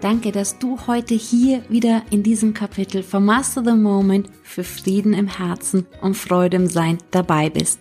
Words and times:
Danke, 0.00 0.32
dass 0.32 0.58
du 0.58 0.78
heute 0.86 1.14
hier 1.14 1.62
wieder 1.68 2.02
in 2.10 2.22
diesem 2.22 2.54
Kapitel 2.54 3.02
von 3.02 3.22
Master 3.22 3.62
the 3.62 3.72
Moment 3.72 4.30
für 4.42 4.64
Frieden 4.64 5.12
im 5.12 5.26
Herzen 5.28 5.86
und 6.00 6.16
Freude 6.16 6.56
im 6.56 6.68
Sein 6.68 6.96
dabei 7.10 7.50
bist. 7.50 7.80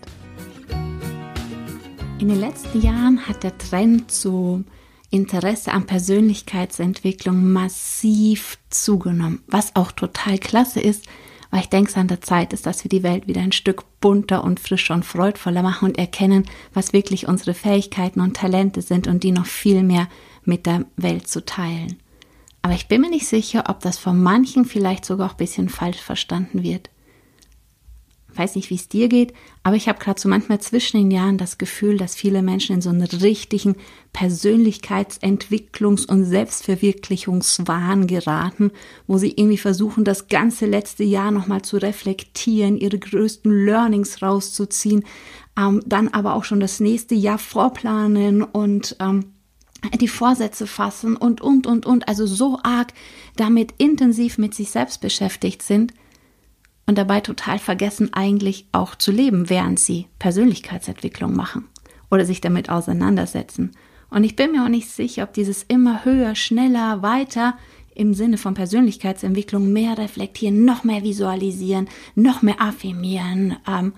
In 2.20 2.28
den 2.28 2.42
letzten 2.42 2.82
Jahren 2.82 3.26
hat 3.26 3.44
der 3.44 3.58
Trend 3.58 4.12
zu 4.12 4.66
Interesse 5.10 5.72
an 5.72 5.86
Persönlichkeitsentwicklung 5.86 7.54
massiv 7.54 8.58
zugenommen, 8.70 9.42
was 9.48 9.78
auch 9.78 9.94
total 9.94 10.40
klasse 10.40 10.82
ist, 10.82 11.06
weil 11.52 11.62
ich 11.62 11.70
denke, 11.70 11.90
es 11.90 11.96
an 11.96 12.10
der 12.10 12.20
Zeit 12.20 12.52
ist, 12.52 12.66
dass 12.66 12.84
wir 12.84 12.90
die 12.90 13.02
Welt 13.02 13.28
wieder 13.28 13.40
ein 13.40 13.54
Stück 13.54 13.86
bunter 14.02 14.44
und 14.44 14.60
frischer 14.60 14.94
und 14.94 15.06
freudvoller 15.06 15.64
machen 15.64 15.88
und 15.88 15.98
erkennen, 15.98 16.44
was 16.74 16.92
wirklich 16.92 17.30
unsere 17.30 17.54
Fähigkeiten 17.54 18.20
und 18.20 18.36
Talente 18.36 18.82
sind 18.82 19.08
und 19.08 19.24
die 19.24 19.32
noch 19.32 19.46
viel 19.46 19.84
mehr 19.84 20.10
mit 20.44 20.66
der 20.66 20.84
Welt 20.98 21.30
zu 21.30 21.46
teilen. 21.46 21.98
Aber 22.62 22.74
ich 22.74 22.88
bin 22.88 23.02
mir 23.02 23.10
nicht 23.10 23.28
sicher, 23.28 23.66
ob 23.68 23.80
das 23.80 23.98
von 23.98 24.22
manchen 24.22 24.66
vielleicht 24.66 25.06
sogar 25.06 25.28
auch 25.28 25.34
ein 25.34 25.38
bisschen 25.38 25.70
falsch 25.70 26.02
verstanden 26.02 26.64
wird. 26.64 26.90
Weiß 28.36 28.56
nicht, 28.56 28.70
wie 28.70 28.76
es 28.76 28.88
dir 28.88 29.10
geht, 29.10 29.34
aber 29.64 29.76
ich 29.76 29.90
habe 29.90 30.00
gerade 30.00 30.20
so 30.20 30.30
manchmal 30.30 30.62
zwischen 30.62 30.98
den 30.98 31.12
Jahren 31.12 31.38
das 31.38 31.58
Gefühl, 31.58 31.98
dass 31.98 32.16
viele 32.16 32.42
Menschen 32.42 32.76
in 32.76 32.82
so 32.82 32.90
einen 32.90 33.02
richtigen 33.02 33.76
Persönlichkeitsentwicklungs- 34.14 36.08
und 36.08 36.26
Selbstverwirklichungswahn 36.26 38.08
geraten, 38.08 38.72
wo 39.08 39.18
sie 39.18 39.32
irgendwie 39.32 39.58
versuchen, 39.58 40.04
das 40.04 40.28
ganze 40.28 40.68
letzte 40.68 41.04
Jahr 41.04 41.32
nochmal 41.32 41.64
zu 41.64 41.78
reflektieren, 41.78 42.78
ihre 42.78 43.00
größten 43.00 43.66
Learnings 43.66 44.22
rauszuziehen, 44.22 45.06
ähm, 45.58 45.82
dann 45.86 46.08
aber 46.10 46.36
auch 46.36 46.44
schon 46.44 46.60
das 46.60 46.80
nächste 46.80 47.16
Jahr 47.16 47.40
vorplanen 47.40 48.44
und 48.44 48.96
ähm, 49.00 49.34
die 50.00 50.08
Vorsätze 50.08 50.68
fassen 50.68 51.16
und, 51.16 51.42
und, 51.42 51.68
und, 51.68 51.86
und, 51.86 52.08
also 52.08 52.26
so 52.26 52.60
arg 52.64 52.94
damit 53.36 53.74
intensiv 53.78 54.38
mit 54.38 54.54
sich 54.54 54.72
selbst 54.72 55.02
beschäftigt 55.02 55.62
sind 55.62 55.94
und 56.86 56.98
dabei 56.98 57.22
total 57.22 57.60
vergessen 57.60 58.14
eigentlich 58.14 58.68
auch 58.72 58.96
zu 58.96 59.12
leben, 59.12 59.50
während 59.50 59.80
sie 59.80 60.08
Persönlichkeitsentwicklung 60.18 61.36
machen 61.36 61.66
oder 62.12 62.26
sich 62.26 62.42
damit 62.42 62.70
auseinandersetzen. 62.70 63.72
Und 64.10 64.24
ich 64.24 64.36
bin 64.36 64.52
mir 64.52 64.64
auch 64.64 64.70
nicht 64.70 64.90
sicher, 64.90 65.24
ob 65.24 65.34
dieses 65.34 65.64
immer 65.64 66.04
höher, 66.04 66.36
schneller, 66.36 67.04
weiter 67.04 67.58
im 67.94 68.14
Sinne 68.14 68.38
von 68.38 68.56
Persönlichkeitsentwicklung 68.56 69.72
mehr 69.72 69.98
reflektieren, 69.98 70.66
noch 70.66 70.84
mehr 70.84 71.04
visualisieren, 71.04 71.88
noch 72.16 72.42
mehr 72.42 72.62
affirmieren, 72.62 73.58
ähm, 73.68 73.94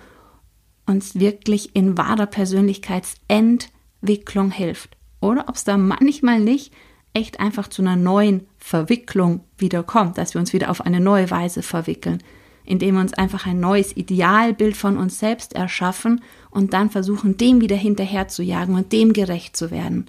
uns 0.85 1.15
wirklich 1.15 1.75
in 1.75 1.97
wahrer 1.97 2.25
Persönlichkeitsentwicklung 2.25 4.51
hilft 4.51 4.97
oder 5.21 5.45
ob 5.47 5.55
es 5.55 5.63
da 5.63 5.77
manchmal 5.77 6.39
nicht 6.39 6.73
echt 7.13 7.39
einfach 7.39 7.67
zu 7.67 7.81
einer 7.81 7.95
neuen 7.95 8.47
Verwicklung 8.57 9.41
wieder 9.57 9.83
kommt, 9.83 10.17
dass 10.17 10.33
wir 10.33 10.39
uns 10.41 10.53
wieder 10.53 10.69
auf 10.69 10.81
eine 10.81 10.99
neue 10.99 11.29
Weise 11.29 11.61
verwickeln, 11.61 12.21
indem 12.65 12.95
wir 12.95 13.01
uns 13.01 13.13
einfach 13.13 13.45
ein 13.45 13.59
neues 13.59 13.95
Idealbild 13.95 14.75
von 14.75 14.97
uns 14.97 15.19
selbst 15.19 15.53
erschaffen 15.53 16.21
und 16.49 16.73
dann 16.73 16.89
versuchen, 16.89 17.37
dem 17.37 17.61
wieder 17.61 17.75
hinterher 17.75 18.27
zu 18.27 18.43
jagen 18.43 18.75
und 18.75 18.91
dem 18.91 19.13
gerecht 19.13 19.55
zu 19.55 19.71
werden. 19.71 20.07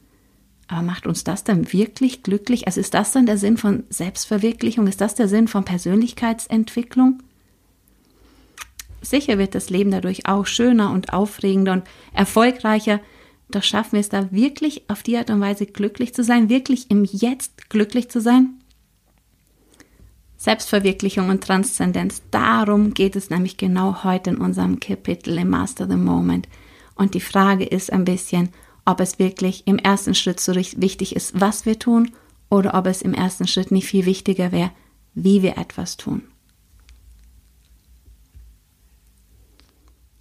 Aber 0.68 0.82
macht 0.82 1.06
uns 1.06 1.24
das 1.24 1.44
dann 1.44 1.72
wirklich 1.72 2.22
glücklich? 2.22 2.66
Also 2.66 2.80
ist 2.80 2.94
das 2.94 3.12
dann 3.12 3.26
der 3.26 3.36
Sinn 3.36 3.56
von 3.56 3.84
Selbstverwirklichung? 3.90 4.86
Ist 4.86 5.00
das 5.00 5.14
der 5.14 5.28
Sinn 5.28 5.48
von 5.48 5.64
Persönlichkeitsentwicklung? 5.64 7.22
Sicher 9.02 9.36
wird 9.36 9.54
das 9.54 9.68
Leben 9.68 9.90
dadurch 9.90 10.26
auch 10.26 10.46
schöner 10.46 10.92
und 10.92 11.12
aufregender 11.12 11.72
und 11.72 11.84
erfolgreicher, 12.14 13.00
doch 13.54 13.62
schaffen 13.62 13.92
wir 13.92 14.00
es 14.00 14.08
da 14.08 14.30
wirklich 14.32 14.88
auf 14.88 15.02
die 15.02 15.16
Art 15.16 15.30
und 15.30 15.40
Weise 15.40 15.66
glücklich 15.66 16.14
zu 16.14 16.24
sein, 16.24 16.48
wirklich 16.48 16.90
im 16.90 17.04
Jetzt 17.04 17.70
glücklich 17.70 18.10
zu 18.10 18.20
sein? 18.20 18.58
Selbstverwirklichung 20.36 21.28
und 21.28 21.44
Transzendenz, 21.44 22.22
darum 22.32 22.94
geht 22.94 23.14
es 23.14 23.30
nämlich 23.30 23.56
genau 23.56 24.02
heute 24.02 24.30
in 24.30 24.38
unserem 24.38 24.80
Kapitel 24.80 25.38
im 25.38 25.50
Master 25.50 25.88
the 25.88 25.96
Moment. 25.96 26.48
Und 26.96 27.14
die 27.14 27.20
Frage 27.20 27.64
ist 27.64 27.92
ein 27.92 28.04
bisschen, 28.04 28.48
ob 28.84 29.00
es 29.00 29.20
wirklich 29.20 29.66
im 29.66 29.78
ersten 29.78 30.14
Schritt 30.14 30.40
so 30.40 30.54
wichtig 30.54 31.14
ist, 31.14 31.40
was 31.40 31.64
wir 31.64 31.78
tun, 31.78 32.10
oder 32.50 32.74
ob 32.74 32.86
es 32.86 33.02
im 33.02 33.14
ersten 33.14 33.46
Schritt 33.46 33.70
nicht 33.70 33.86
viel 33.86 34.04
wichtiger 34.04 34.52
wäre, 34.52 34.72
wie 35.14 35.42
wir 35.42 35.56
etwas 35.56 35.96
tun. 35.96 36.22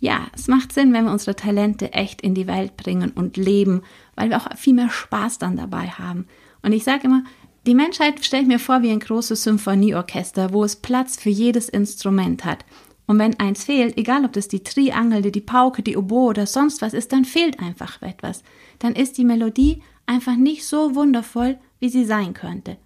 Ja, 0.01 0.27
es 0.33 0.47
macht 0.47 0.73
Sinn, 0.73 0.93
wenn 0.93 1.05
wir 1.05 1.11
unsere 1.11 1.35
Talente 1.35 1.93
echt 1.93 2.21
in 2.21 2.33
die 2.33 2.47
Welt 2.47 2.75
bringen 2.75 3.11
und 3.11 3.37
leben, 3.37 3.83
weil 4.15 4.31
wir 4.31 4.37
auch 4.37 4.57
viel 4.57 4.73
mehr 4.73 4.89
Spaß 4.89 5.37
dann 5.37 5.55
dabei 5.55 5.87
haben. 5.87 6.27
Und 6.63 6.73
ich 6.73 6.83
sage 6.83 7.05
immer, 7.05 7.23
die 7.67 7.75
Menschheit 7.75 8.25
stellt 8.25 8.47
mir 8.47 8.57
vor 8.57 8.81
wie 8.81 8.89
ein 8.89 8.99
großes 8.99 9.43
Symphonieorchester, 9.43 10.51
wo 10.53 10.63
es 10.63 10.75
Platz 10.75 11.17
für 11.17 11.29
jedes 11.29 11.69
Instrument 11.69 12.43
hat. 12.43 12.65
Und 13.05 13.19
wenn 13.19 13.39
eins 13.39 13.65
fehlt, 13.65 13.95
egal 13.95 14.25
ob 14.25 14.33
das 14.33 14.47
die 14.47 14.63
Triangel, 14.63 15.21
die 15.21 15.39
Pauke, 15.39 15.83
die 15.83 15.95
Oboe 15.95 16.29
oder 16.29 16.47
sonst 16.47 16.81
was 16.81 16.95
ist, 16.95 17.13
dann 17.13 17.23
fehlt 17.23 17.59
einfach 17.59 18.01
etwas. 18.01 18.43
Dann 18.79 18.95
ist 18.95 19.19
die 19.19 19.25
Melodie 19.25 19.83
einfach 20.07 20.35
nicht 20.35 20.65
so 20.65 20.95
wundervoll, 20.95 21.59
wie 21.79 21.89
sie 21.89 22.05
sein 22.05 22.33
könnte. 22.33 22.77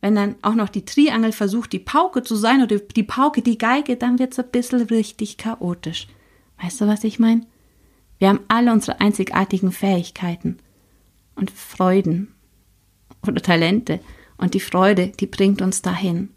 Wenn 0.00 0.14
dann 0.14 0.36
auch 0.40 0.54
noch 0.54 0.70
die 0.70 0.86
Triangel 0.86 1.32
versucht, 1.32 1.74
die 1.74 1.78
Pauke 1.78 2.22
zu 2.22 2.36
sein 2.36 2.62
oder 2.62 2.78
die 2.78 3.02
Pauke 3.02 3.42
die 3.42 3.58
Geige, 3.58 3.96
dann 3.96 4.18
wird 4.18 4.32
es 4.32 4.38
ein 4.38 4.50
bisschen 4.50 4.80
richtig 4.82 5.36
chaotisch. 5.36 6.08
Weißt 6.64 6.80
du, 6.80 6.86
was 6.86 7.04
ich 7.04 7.18
meine? 7.18 7.42
Wir 8.18 8.30
haben 8.30 8.40
alle 8.48 8.72
unsere 8.72 8.98
einzigartigen 8.98 9.70
Fähigkeiten 9.70 10.56
und 11.34 11.50
Freuden 11.50 12.34
oder 13.26 13.42
Talente. 13.42 14.00
Und 14.38 14.54
die 14.54 14.60
Freude, 14.60 15.08
die 15.08 15.26
bringt 15.26 15.60
uns 15.60 15.82
dahin. 15.82 16.30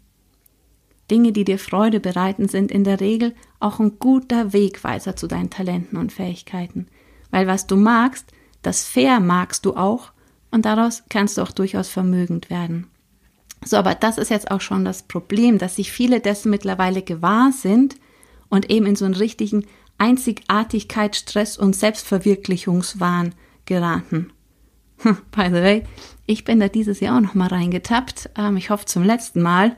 Dinge, 1.10 1.32
die 1.32 1.44
dir 1.44 1.58
Freude 1.58 1.98
bereiten, 1.98 2.46
sind 2.46 2.70
in 2.70 2.84
der 2.84 3.00
Regel 3.00 3.34
auch 3.58 3.80
ein 3.80 3.98
guter 3.98 4.52
Wegweiser 4.52 5.16
zu 5.16 5.28
deinen 5.28 5.48
Talenten 5.48 5.96
und 5.96 6.12
Fähigkeiten. 6.12 6.88
Weil 7.30 7.46
was 7.46 7.66
du 7.66 7.76
magst, 7.76 8.30
das 8.60 8.84
Fair 8.84 9.20
magst 9.20 9.64
du 9.64 9.76
auch 9.76 10.12
und 10.50 10.66
daraus 10.66 11.04
kannst 11.08 11.38
du 11.38 11.42
auch 11.42 11.52
durchaus 11.52 11.88
vermögend 11.88 12.50
werden. 12.50 12.86
So, 13.64 13.78
aber 13.78 13.94
das 13.94 14.18
ist 14.18 14.30
jetzt 14.30 14.50
auch 14.50 14.60
schon 14.60 14.84
das 14.84 15.04
Problem, 15.04 15.56
dass 15.56 15.76
sich 15.76 15.90
viele 15.90 16.20
dessen 16.20 16.50
mittlerweile 16.50 17.00
gewahr 17.00 17.50
sind 17.50 17.96
und 18.50 18.70
eben 18.70 18.84
in 18.84 18.96
so 18.96 19.06
einen 19.06 19.14
richtigen 19.14 19.64
Einzigartigkeit, 19.98 21.16
Stress 21.16 21.58
und 21.58 21.76
Selbstverwirklichungswahn 21.76 23.34
geraten. 23.66 24.32
Hm, 24.98 25.18
by 25.30 25.46
the 25.46 25.62
way, 25.62 25.84
ich 26.26 26.44
bin 26.44 26.60
da 26.60 26.68
dieses 26.68 27.00
Jahr 27.00 27.16
auch 27.16 27.22
noch 27.22 27.34
mal 27.34 27.48
reingetappt. 27.48 28.30
Ähm, 28.36 28.56
ich 28.56 28.70
hoffe 28.70 28.86
zum 28.86 29.04
letzten 29.04 29.42
Mal. 29.42 29.76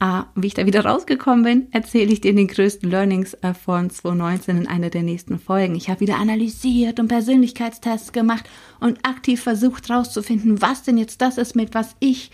Äh, 0.00 0.22
wie 0.36 0.46
ich 0.46 0.54
da 0.54 0.64
wieder 0.64 0.84
rausgekommen 0.84 1.42
bin, 1.42 1.66
erzähle 1.72 2.12
ich 2.12 2.20
dir 2.20 2.32
den 2.32 2.46
größten 2.46 2.88
Learnings 2.88 3.34
äh, 3.34 3.52
von 3.52 3.90
2019 3.90 4.56
in 4.56 4.68
einer 4.68 4.90
der 4.90 5.02
nächsten 5.02 5.40
Folgen. 5.40 5.74
Ich 5.74 5.90
habe 5.90 6.00
wieder 6.00 6.18
analysiert 6.18 7.00
und 7.00 7.08
Persönlichkeitstests 7.08 8.12
gemacht 8.12 8.48
und 8.78 9.04
aktiv 9.04 9.42
versucht 9.42 9.88
herauszufinden, 9.88 10.62
was 10.62 10.84
denn 10.84 10.98
jetzt 10.98 11.20
das 11.20 11.36
ist, 11.36 11.56
mit 11.56 11.74
was 11.74 11.96
ich 11.98 12.30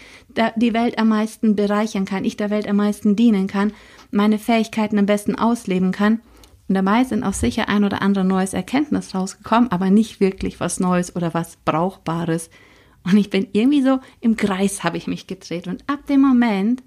die 0.56 0.74
Welt 0.74 0.98
am 0.98 1.08
meisten 1.08 1.56
bereichern 1.56 2.04
kann, 2.04 2.24
ich 2.24 2.36
der 2.36 2.50
Welt 2.50 2.68
am 2.68 2.76
meisten 2.76 3.16
dienen 3.16 3.46
kann, 3.46 3.72
meine 4.10 4.38
Fähigkeiten 4.38 4.98
am 4.98 5.06
besten 5.06 5.34
ausleben 5.34 5.90
kann. 5.90 6.20
Und 6.68 6.74
dabei 6.76 7.04
sind 7.04 7.24
auch 7.24 7.34
sicher 7.34 7.68
ein 7.68 7.84
oder 7.84 8.00
andere 8.00 8.24
neues 8.24 8.54
Erkenntnis 8.54 9.14
rausgekommen, 9.14 9.70
aber 9.70 9.90
nicht 9.90 10.20
wirklich 10.20 10.60
was 10.60 10.80
Neues 10.80 11.14
oder 11.14 11.34
was 11.34 11.56
Brauchbares. 11.64 12.48
Und 13.04 13.18
ich 13.18 13.28
bin 13.28 13.48
irgendwie 13.52 13.82
so 13.82 14.00
im 14.20 14.36
Kreis 14.36 14.82
habe 14.82 14.96
ich 14.96 15.06
mich 15.06 15.26
gedreht. 15.26 15.66
Und 15.66 15.84
ab 15.88 16.06
dem 16.06 16.22
Moment, 16.22 16.82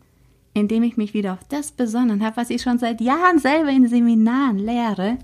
in 0.53 0.67
dem 0.67 0.81
ich 0.81 0.97
mich 0.97 1.13
wieder 1.13 1.33
auf 1.33 1.43
das 1.49 1.71
besonnen 1.71 2.23
habe, 2.25 2.37
was 2.37 2.49
ich 2.49 2.63
schon 2.63 2.79
seit 2.79 3.01
Jahren 3.01 3.37
selber 3.37 3.69
in 3.69 3.87
Seminaren 3.87 4.57
lehre, 4.57 5.19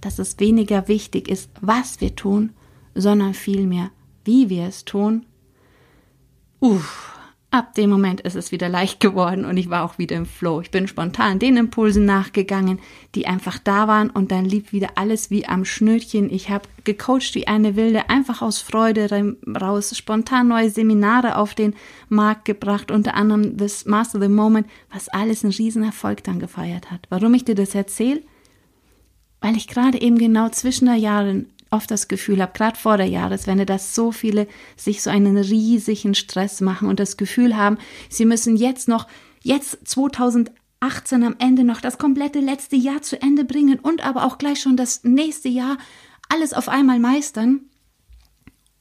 dass 0.00 0.18
es 0.18 0.38
weniger 0.40 0.88
wichtig 0.88 1.28
ist, 1.28 1.50
was 1.60 2.00
wir 2.00 2.16
tun, 2.16 2.50
sondern 2.94 3.34
vielmehr, 3.34 3.90
wie 4.24 4.48
wir 4.48 4.64
es 4.64 4.84
tun. 4.84 5.26
Uff, 6.60 7.17
Ab 7.50 7.74
dem 7.74 7.88
Moment 7.88 8.20
ist 8.20 8.36
es 8.36 8.52
wieder 8.52 8.68
leicht 8.68 9.00
geworden 9.00 9.46
und 9.46 9.56
ich 9.56 9.70
war 9.70 9.82
auch 9.82 9.96
wieder 9.96 10.16
im 10.16 10.26
Flow. 10.26 10.60
Ich 10.60 10.70
bin 10.70 10.86
spontan 10.86 11.38
den 11.38 11.56
Impulsen 11.56 12.04
nachgegangen, 12.04 12.78
die 13.14 13.26
einfach 13.26 13.58
da 13.58 13.88
waren 13.88 14.10
und 14.10 14.30
dann 14.30 14.44
lief 14.44 14.74
wieder 14.74 14.90
alles 14.96 15.30
wie 15.30 15.46
am 15.46 15.64
Schnürchen. 15.64 16.30
Ich 16.30 16.50
habe 16.50 16.68
gecoacht 16.84 17.34
wie 17.34 17.48
eine 17.48 17.74
Wilde, 17.74 18.10
einfach 18.10 18.42
aus 18.42 18.60
Freude 18.60 19.08
raus, 19.58 19.96
spontan 19.96 20.48
neue 20.48 20.68
Seminare 20.68 21.36
auf 21.36 21.54
den 21.54 21.74
Markt 22.10 22.44
gebracht, 22.44 22.90
unter 22.90 23.14
anderem 23.14 23.56
das 23.56 23.86
Master 23.86 24.20
the 24.20 24.28
Moment, 24.28 24.66
was 24.92 25.08
alles 25.08 25.42
einen 25.42 25.54
Riesenerfolg 25.54 26.22
dann 26.24 26.40
gefeiert 26.40 26.90
hat. 26.90 27.06
Warum 27.08 27.32
ich 27.32 27.46
dir 27.46 27.54
das 27.54 27.74
erzähle? 27.74 28.20
Weil 29.40 29.56
ich 29.56 29.68
gerade 29.68 29.98
eben 30.02 30.18
genau 30.18 30.50
zwischen 30.50 30.84
der 30.84 30.96
Jahren 30.96 31.46
oft 31.70 31.90
das 31.90 32.08
Gefühl 32.08 32.40
habe, 32.40 32.52
gerade 32.52 32.78
vor 32.78 32.96
der 32.96 33.06
Jahreswende, 33.06 33.66
dass 33.66 33.94
so 33.94 34.12
viele 34.12 34.46
sich 34.76 35.02
so 35.02 35.10
einen 35.10 35.36
riesigen 35.36 36.14
Stress 36.14 36.60
machen 36.60 36.88
und 36.88 37.00
das 37.00 37.16
Gefühl 37.16 37.56
haben, 37.56 37.78
sie 38.08 38.24
müssen 38.24 38.56
jetzt 38.56 38.88
noch, 38.88 39.06
jetzt 39.42 39.78
2018 39.84 41.22
am 41.22 41.36
Ende 41.38 41.64
noch 41.64 41.80
das 41.80 41.98
komplette 41.98 42.40
letzte 42.40 42.76
Jahr 42.76 43.02
zu 43.02 43.20
Ende 43.20 43.44
bringen 43.44 43.78
und 43.78 44.04
aber 44.04 44.24
auch 44.24 44.38
gleich 44.38 44.60
schon 44.60 44.76
das 44.76 45.04
nächste 45.04 45.48
Jahr 45.48 45.78
alles 46.28 46.52
auf 46.52 46.68
einmal 46.68 46.98
meistern. 46.98 47.60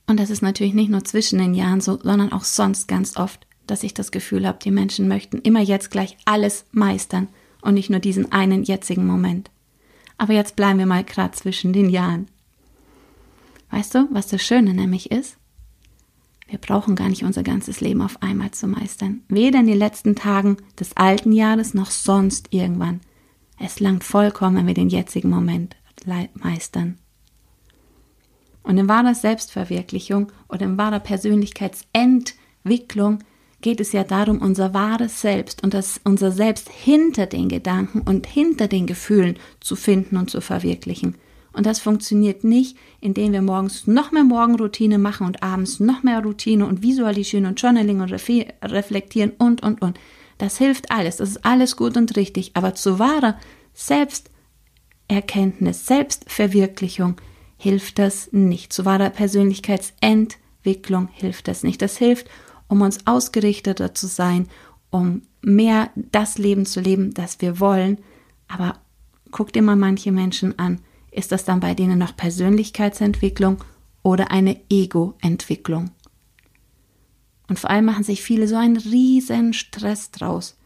Und 0.07 0.19
das 0.19 0.29
ist 0.29 0.41
natürlich 0.41 0.73
nicht 0.73 0.89
nur 0.89 1.03
zwischen 1.03 1.39
den 1.39 1.53
Jahren 1.53 1.81
so, 1.81 1.99
sondern 2.01 2.31
auch 2.31 2.45
sonst 2.45 2.87
ganz 2.87 3.17
oft, 3.17 3.45
dass 3.67 3.83
ich 3.83 3.93
das 3.93 4.11
Gefühl 4.11 4.47
habe, 4.47 4.59
die 4.63 4.71
Menschen 4.71 5.07
möchten 5.07 5.39
immer 5.39 5.59
jetzt 5.59 5.91
gleich 5.91 6.17
alles 6.25 6.65
meistern 6.71 7.27
und 7.61 7.73
nicht 7.73 7.89
nur 7.89 7.99
diesen 7.99 8.31
einen 8.31 8.63
jetzigen 8.63 9.05
Moment. 9.05 9.51
Aber 10.17 10.33
jetzt 10.33 10.55
bleiben 10.55 10.79
wir 10.79 10.85
mal 10.85 11.03
gerade 11.03 11.35
zwischen 11.35 11.73
den 11.73 11.89
Jahren. 11.89 12.27
Weißt 13.69 13.95
du, 13.95 14.07
was 14.11 14.27
das 14.27 14.41
Schöne 14.41 14.73
nämlich 14.73 15.11
ist? 15.11 15.37
Wir 16.47 16.59
brauchen 16.59 16.95
gar 16.95 17.09
nicht 17.09 17.23
unser 17.23 17.43
ganzes 17.43 17.81
Leben 17.81 18.01
auf 18.01 18.21
einmal 18.21 18.51
zu 18.51 18.67
meistern. 18.67 19.23
Weder 19.27 19.59
in 19.59 19.67
den 19.67 19.77
letzten 19.77 20.15
Tagen 20.15 20.55
des 20.79 20.95
alten 20.95 21.33
Jahres 21.33 21.73
noch 21.73 21.91
sonst 21.91 22.47
irgendwann. 22.51 23.01
Es 23.59 23.79
langt 23.79 24.03
vollkommen, 24.03 24.57
wenn 24.57 24.67
wir 24.67 24.73
den 24.73 24.89
jetzigen 24.89 25.29
Moment 25.29 25.75
meistern. 26.35 26.97
Und 28.63 28.77
in 28.77 28.87
wahrer 28.87 29.15
Selbstverwirklichung 29.15 30.31
oder 30.47 30.65
in 30.65 30.77
wahrer 30.77 30.99
Persönlichkeitsentwicklung 30.99 33.19
geht 33.61 33.81
es 33.81 33.91
ja 33.91 34.03
darum, 34.03 34.41
unser 34.41 34.73
wahres 34.73 35.21
Selbst 35.21 35.63
und 35.63 35.73
das 35.73 35.99
unser 36.03 36.31
Selbst 36.31 36.69
hinter 36.69 37.25
den 37.25 37.49
Gedanken 37.49 38.01
und 38.01 38.27
hinter 38.27 38.67
den 38.67 38.85
Gefühlen 38.87 39.37
zu 39.59 39.75
finden 39.75 40.17
und 40.17 40.29
zu 40.29 40.41
verwirklichen. 40.41 41.15
Und 41.57 41.65
das 41.65 41.79
funktioniert 41.79 42.43
nicht, 42.43 42.77
indem 43.01 43.33
wir 43.33 43.41
morgens 43.41 43.87
noch 43.87 44.11
mehr 44.11 44.23
Morgenroutine 44.23 44.99
machen 44.99 45.25
und 45.25 45.41
abends 45.41 45.79
noch 45.79 46.03
mehr 46.03 46.21
Routine 46.21 46.67
und 46.67 46.83
visualisieren 46.83 47.47
und 47.47 47.59
Journaling 47.59 47.99
und 47.99 48.11
reflektieren 48.11 49.31
und, 49.39 49.63
und, 49.63 49.81
und. 49.81 49.99
Das 50.37 50.59
hilft 50.59 50.91
alles. 50.91 51.17
Das 51.17 51.29
ist 51.29 51.43
alles 51.43 51.75
gut 51.75 51.97
und 51.97 52.15
richtig. 52.15 52.51
Aber 52.53 52.75
zu 52.75 52.99
wahrer 52.99 53.39
Selbsterkenntnis, 53.73 55.87
Selbstverwirklichung 55.87 57.15
hilft 57.57 57.97
das 57.97 58.31
nicht. 58.31 58.71
Zu 58.71 58.85
wahrer 58.85 59.09
Persönlichkeitsentwicklung 59.09 61.09
hilft 61.11 61.47
das 61.47 61.63
nicht. 61.63 61.81
Das 61.81 61.97
hilft, 61.97 62.29
um 62.67 62.81
uns 62.81 63.07
ausgerichteter 63.07 63.95
zu 63.95 64.05
sein, 64.05 64.47
um 64.91 65.23
mehr 65.41 65.89
das 65.95 66.37
Leben 66.37 66.67
zu 66.67 66.81
leben, 66.81 67.15
das 67.15 67.41
wir 67.41 67.59
wollen. 67.59 67.97
Aber 68.47 68.75
guck 69.31 69.51
dir 69.53 69.63
mal 69.63 69.75
manche 69.75 70.11
Menschen 70.11 70.59
an 70.59 70.81
ist 71.17 71.31
das 71.31 71.45
dann 71.45 71.59
bei 71.59 71.73
denen 71.73 71.97
noch 71.97 72.15
Persönlichkeitsentwicklung 72.15 73.63
oder 74.03 74.31
eine 74.31 74.59
Ego-Entwicklung? 74.69 75.89
Und 77.47 77.57
vor 77.57 77.69
allem 77.69 77.85
machen 77.85 78.03
sich 78.03 78.21
viele 78.21 78.47
so 78.47 78.55
einen 78.55 78.77
riesen 78.77 79.53
Stress 79.53 80.11
draus. 80.11 80.57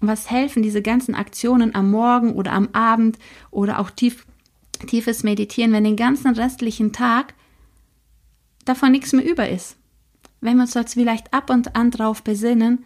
Und 0.00 0.08
was 0.08 0.30
helfen 0.30 0.62
diese 0.62 0.82
ganzen 0.82 1.14
Aktionen 1.14 1.74
am 1.74 1.90
Morgen 1.90 2.32
oder 2.32 2.52
am 2.52 2.68
Abend 2.72 3.18
oder 3.50 3.78
auch 3.78 3.90
tief, 3.90 4.26
tiefes 4.86 5.22
Meditieren, 5.22 5.72
wenn 5.72 5.84
den 5.84 5.96
ganzen 5.96 6.34
restlichen 6.34 6.92
Tag 6.92 7.34
davon 8.64 8.92
nichts 8.92 9.12
mehr 9.12 9.24
über 9.24 9.48
ist? 9.48 9.76
Wenn 10.40 10.56
wir 10.56 10.62
uns 10.62 10.74
jetzt 10.74 10.94
vielleicht 10.94 11.32
ab 11.32 11.48
und 11.48 11.76
an 11.76 11.90
drauf 11.90 12.22
besinnen, 12.22 12.84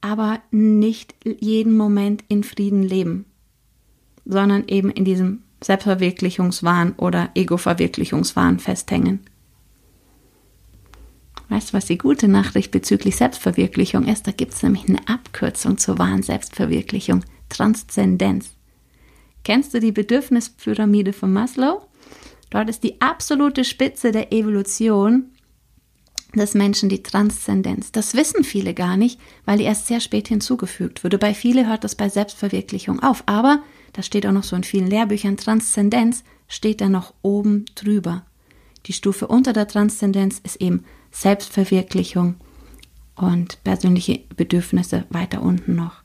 aber 0.00 0.40
nicht 0.50 1.14
jeden 1.24 1.76
Moment 1.76 2.22
in 2.28 2.44
Frieden 2.44 2.82
leben, 2.82 3.24
sondern 4.24 4.68
eben 4.68 4.90
in 4.90 5.04
diesem 5.04 5.42
Selbstverwirklichungswahn 5.62 6.94
oder 6.96 7.30
Ego-Verwirklichungswahn 7.34 8.58
festhängen. 8.58 9.20
Weißt 11.48 11.70
du, 11.70 11.74
was 11.74 11.86
die 11.86 11.98
gute 11.98 12.28
Nachricht 12.28 12.70
bezüglich 12.70 13.16
Selbstverwirklichung 13.16 14.06
ist? 14.06 14.26
Da 14.26 14.32
gibt 14.32 14.54
es 14.54 14.62
nämlich 14.62 14.88
eine 14.88 15.08
Abkürzung 15.08 15.78
zur 15.78 15.98
wahren 15.98 16.22
Selbstverwirklichung. 16.22 17.24
Transzendenz. 17.48 18.50
Kennst 19.44 19.72
du 19.72 19.80
die 19.80 19.92
Bedürfnispyramide 19.92 21.14
von 21.14 21.32
Maslow? 21.32 21.86
Dort 22.50 22.68
ist 22.68 22.82
die 22.82 23.00
absolute 23.00 23.64
Spitze 23.64 24.12
der 24.12 24.32
Evolution 24.32 25.30
des 26.34 26.54
Menschen 26.54 26.90
die 26.90 27.02
Transzendenz. 27.02 27.90
Das 27.92 28.14
wissen 28.14 28.44
viele 28.44 28.74
gar 28.74 28.98
nicht, 28.98 29.18
weil 29.46 29.58
die 29.58 29.64
erst 29.64 29.86
sehr 29.86 30.00
spät 30.00 30.28
hinzugefügt 30.28 31.02
wurde. 31.02 31.16
Bei 31.16 31.32
vielen 31.32 31.66
hört 31.66 31.84
das 31.84 31.94
bei 31.94 32.10
Selbstverwirklichung 32.10 33.00
auf. 33.02 33.22
Aber 33.26 33.62
das 33.98 34.06
steht 34.06 34.24
auch 34.26 34.32
noch 34.32 34.44
so 34.44 34.54
in 34.54 34.62
vielen 34.62 34.86
Lehrbüchern, 34.86 35.36
Transzendenz 35.36 36.22
steht 36.46 36.80
da 36.80 36.88
noch 36.88 37.14
oben 37.22 37.64
drüber. 37.74 38.24
Die 38.86 38.92
Stufe 38.92 39.26
unter 39.26 39.52
der 39.52 39.66
Transzendenz 39.66 40.38
ist 40.38 40.62
eben 40.62 40.84
Selbstverwirklichung 41.10 42.36
und 43.16 43.60
persönliche 43.64 44.20
Bedürfnisse 44.36 45.04
weiter 45.10 45.42
unten 45.42 45.74
noch. 45.74 46.04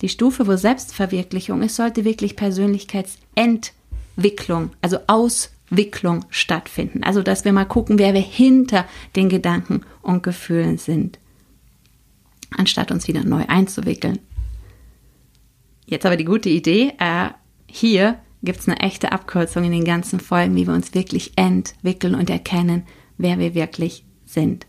Die 0.00 0.08
Stufe, 0.08 0.48
wo 0.48 0.56
Selbstverwirklichung 0.56 1.62
ist, 1.62 1.76
sollte 1.76 2.04
wirklich 2.04 2.34
Persönlichkeitsentwicklung, 2.34 4.72
also 4.82 4.98
Auswicklung 5.06 6.24
stattfinden. 6.28 7.04
Also, 7.04 7.22
dass 7.22 7.44
wir 7.44 7.52
mal 7.52 7.66
gucken, 7.66 8.00
wer 8.00 8.14
wir 8.14 8.20
hinter 8.20 8.84
den 9.14 9.28
Gedanken 9.28 9.82
und 10.02 10.24
Gefühlen 10.24 10.76
sind, 10.76 11.20
anstatt 12.50 12.90
uns 12.90 13.06
wieder 13.06 13.22
neu 13.22 13.44
einzuwickeln. 13.46 14.18
Jetzt 15.86 16.06
aber 16.06 16.16
die 16.16 16.24
gute 16.24 16.48
Idee. 16.48 16.92
Äh, 16.98 17.30
hier 17.66 18.18
gibt 18.42 18.60
es 18.60 18.68
eine 18.68 18.80
echte 18.80 19.12
Abkürzung 19.12 19.64
in 19.64 19.72
den 19.72 19.84
ganzen 19.84 20.20
Folgen, 20.20 20.54
wie 20.56 20.66
wir 20.66 20.74
uns 20.74 20.94
wirklich 20.94 21.32
entwickeln 21.36 22.14
und 22.14 22.30
erkennen, 22.30 22.84
wer 23.16 23.38
wir 23.38 23.54
wirklich 23.54 24.04
sind. 24.24 24.66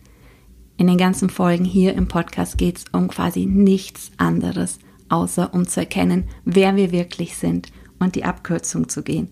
In 0.77 0.87
den 0.87 0.97
ganzen 0.97 1.29
Folgen 1.29 1.65
hier 1.65 1.93
im 1.93 2.07
Podcast 2.07 2.57
geht 2.57 2.77
es 2.77 2.85
um 2.91 3.07
quasi 3.07 3.45
nichts 3.45 4.11
anderes, 4.17 4.79
außer 5.09 5.53
um 5.53 5.67
zu 5.67 5.81
erkennen, 5.81 6.25
wer 6.43 6.75
wir 6.75 6.91
wirklich 6.91 7.37
sind 7.37 7.71
und 7.99 8.15
die 8.15 8.25
Abkürzung 8.25 8.89
zu 8.89 9.03
gehen. 9.03 9.29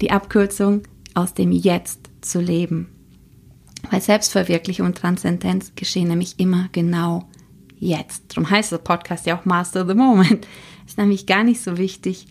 Die 0.00 0.10
Abkürzung 0.10 0.82
aus 1.14 1.34
dem 1.34 1.52
Jetzt 1.52 2.10
zu 2.20 2.40
leben. 2.40 2.88
Weil 3.90 4.00
Selbstverwirklichung 4.00 4.86
und 4.86 4.98
Transzendenz 4.98 5.72
geschehen 5.76 6.08
nämlich 6.08 6.38
immer 6.38 6.68
genau 6.72 7.28
jetzt. 7.78 8.24
Darum 8.28 8.48
heißt 8.48 8.72
der 8.72 8.78
Podcast 8.78 9.26
ja 9.26 9.38
auch 9.38 9.44
Master 9.44 9.86
the 9.86 9.94
Moment. 9.94 10.46
Ist 10.86 10.98
nämlich 10.98 11.26
gar 11.26 11.44
nicht 11.44 11.60
so 11.60 11.78
wichtig, 11.78 12.26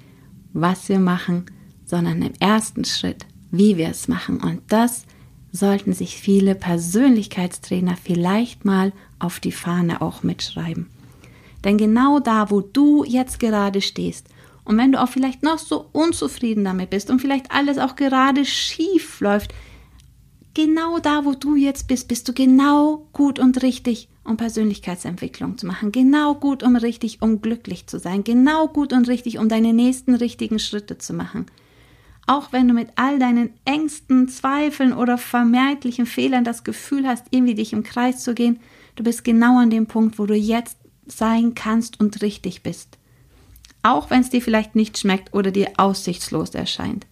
was 0.54 0.88
wir 0.90 1.00
machen, 1.00 1.46
sondern 1.86 2.22
im 2.22 2.34
ersten 2.40 2.86
Schritt, 2.86 3.26
wie 3.52 3.78
wir 3.78 3.90
es 3.90 4.08
machen. 4.08 4.42
Und 4.42 4.62
das 4.70 5.06
sollten 5.52 5.94
sich 5.94 6.18
viele 6.18 6.56
Persönlichkeitstrainer 6.56 7.98
vielleicht 8.02 8.66
mal 8.66 8.92
auf 9.20 9.40
die 9.40 9.52
Fahne 9.52 10.02
auch 10.02 10.24
mitschreiben. 10.24 10.88
Denn 11.64 11.78
genau 11.78 12.20
da, 12.20 12.52
wo 12.52 12.62
du 12.62 13.04
jetzt 13.04 13.40
gerade 13.40 13.82
stehst, 13.82 14.28
und 14.66 14.78
wenn 14.78 14.92
du 14.92 15.02
auch 15.02 15.10
vielleicht 15.10 15.44
noch 15.44 15.60
so 15.60 15.90
unzufrieden 15.92 16.66
damit 16.66 16.90
bist 16.90 17.12
und 17.12 17.20
vielleicht 17.20 17.52
alles 17.52 17.78
auch 17.78 17.96
gerade 17.96 18.46
schief 18.46 19.22
läuft, 19.22 19.54
genau 20.56 20.98
da, 20.98 21.26
wo 21.26 21.34
du 21.34 21.56
jetzt 21.56 21.88
bist, 21.88 22.08
bist 22.08 22.28
du 22.28 22.34
genau 22.34 23.08
gut 23.14 23.38
und 23.38 23.62
richtig, 23.62 24.10
um 24.24 24.38
Persönlichkeitsentwicklung 24.38 25.60
zu 25.60 25.68
machen. 25.68 25.92
Genau 25.92 26.34
gut 26.34 26.64
und 26.64 26.76
richtig, 26.78 27.22
um 27.22 27.42
glücklich 27.42 27.86
zu 27.86 28.00
sein. 28.00 28.24
Genau 28.24 28.68
gut 28.68 28.92
und 28.92 29.08
richtig, 29.08 29.38
um 29.38 29.48
deine 29.48 29.74
nächsten 29.74 30.16
richtigen 30.16 30.58
Schritte 30.58 30.98
zu 30.98 31.14
machen. 31.14 31.46
Auch 32.26 32.52
wenn 32.52 32.68
du 32.68 32.74
mit 32.74 32.90
all 32.96 33.20
deinen 33.20 33.52
Ängsten, 33.66 34.28
Zweifeln 34.28 34.94
oder 34.94 35.20
vermeintlichen 35.20 36.08
Fehlern 36.08 36.44
das 36.44 36.64
Gefühl 36.64 37.08
hast, 37.08 37.28
irgendwie 37.30 37.54
dich 37.54 37.72
im 37.72 37.84
Kreis 37.84 38.24
zu 38.24 38.34
gehen, 38.34 38.60
du 38.96 39.04
bist 39.04 39.24
genau 39.24 39.60
an 39.60 39.70
dem 39.70 39.86
Punkt, 39.86 40.18
wo 40.18 40.26
du 40.26 40.34
jetzt 40.34 40.78
sein 41.06 41.54
kannst 41.54 42.00
und 42.00 42.24
richtig 42.24 42.64
bist. 42.64 42.98
Auch 43.84 44.10
wenn 44.10 44.22
es 44.22 44.32
dir 44.32 44.42
vielleicht 44.42 44.76
nicht 44.76 44.98
schmeckt 44.98 45.36
oder 45.36 45.52
dir 45.52 45.74
aussichtslos 45.78 46.56
erscheint. 46.56 47.06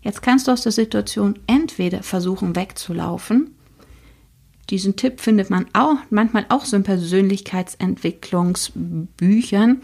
Jetzt 0.00 0.22
kannst 0.22 0.48
du 0.48 0.52
aus 0.52 0.62
der 0.62 0.72
Situation 0.72 1.38
entweder 1.46 2.02
versuchen 2.02 2.56
wegzulaufen. 2.56 3.54
Diesen 4.70 4.96
Tipp 4.96 5.20
findet 5.20 5.50
man 5.50 5.66
auch 5.72 5.96
manchmal 6.10 6.46
auch 6.50 6.64
so 6.64 6.76
in 6.76 6.82
Persönlichkeitsentwicklungsbüchern 6.82 9.82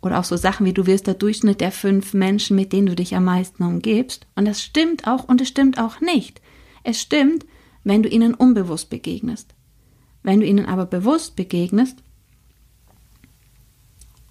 oder 0.00 0.18
auch 0.18 0.24
so 0.24 0.36
Sachen 0.36 0.66
wie 0.66 0.72
du 0.72 0.86
wirst 0.86 1.06
der 1.06 1.14
Durchschnitt 1.14 1.60
der 1.60 1.72
fünf 1.72 2.14
Menschen, 2.14 2.56
mit 2.56 2.72
denen 2.72 2.86
du 2.86 2.94
dich 2.94 3.14
am 3.14 3.24
meisten 3.24 3.62
umgibst. 3.62 4.26
Und 4.34 4.46
das 4.46 4.62
stimmt 4.62 5.06
auch 5.06 5.28
und 5.28 5.40
es 5.40 5.48
stimmt 5.48 5.78
auch 5.78 6.00
nicht. 6.00 6.40
Es 6.84 7.00
stimmt, 7.00 7.44
wenn 7.84 8.02
du 8.02 8.08
ihnen 8.08 8.34
unbewusst 8.34 8.90
begegnest. 8.90 9.54
Wenn 10.22 10.40
du 10.40 10.46
ihnen 10.46 10.66
aber 10.66 10.86
bewusst 10.86 11.36
begegnest, 11.36 12.02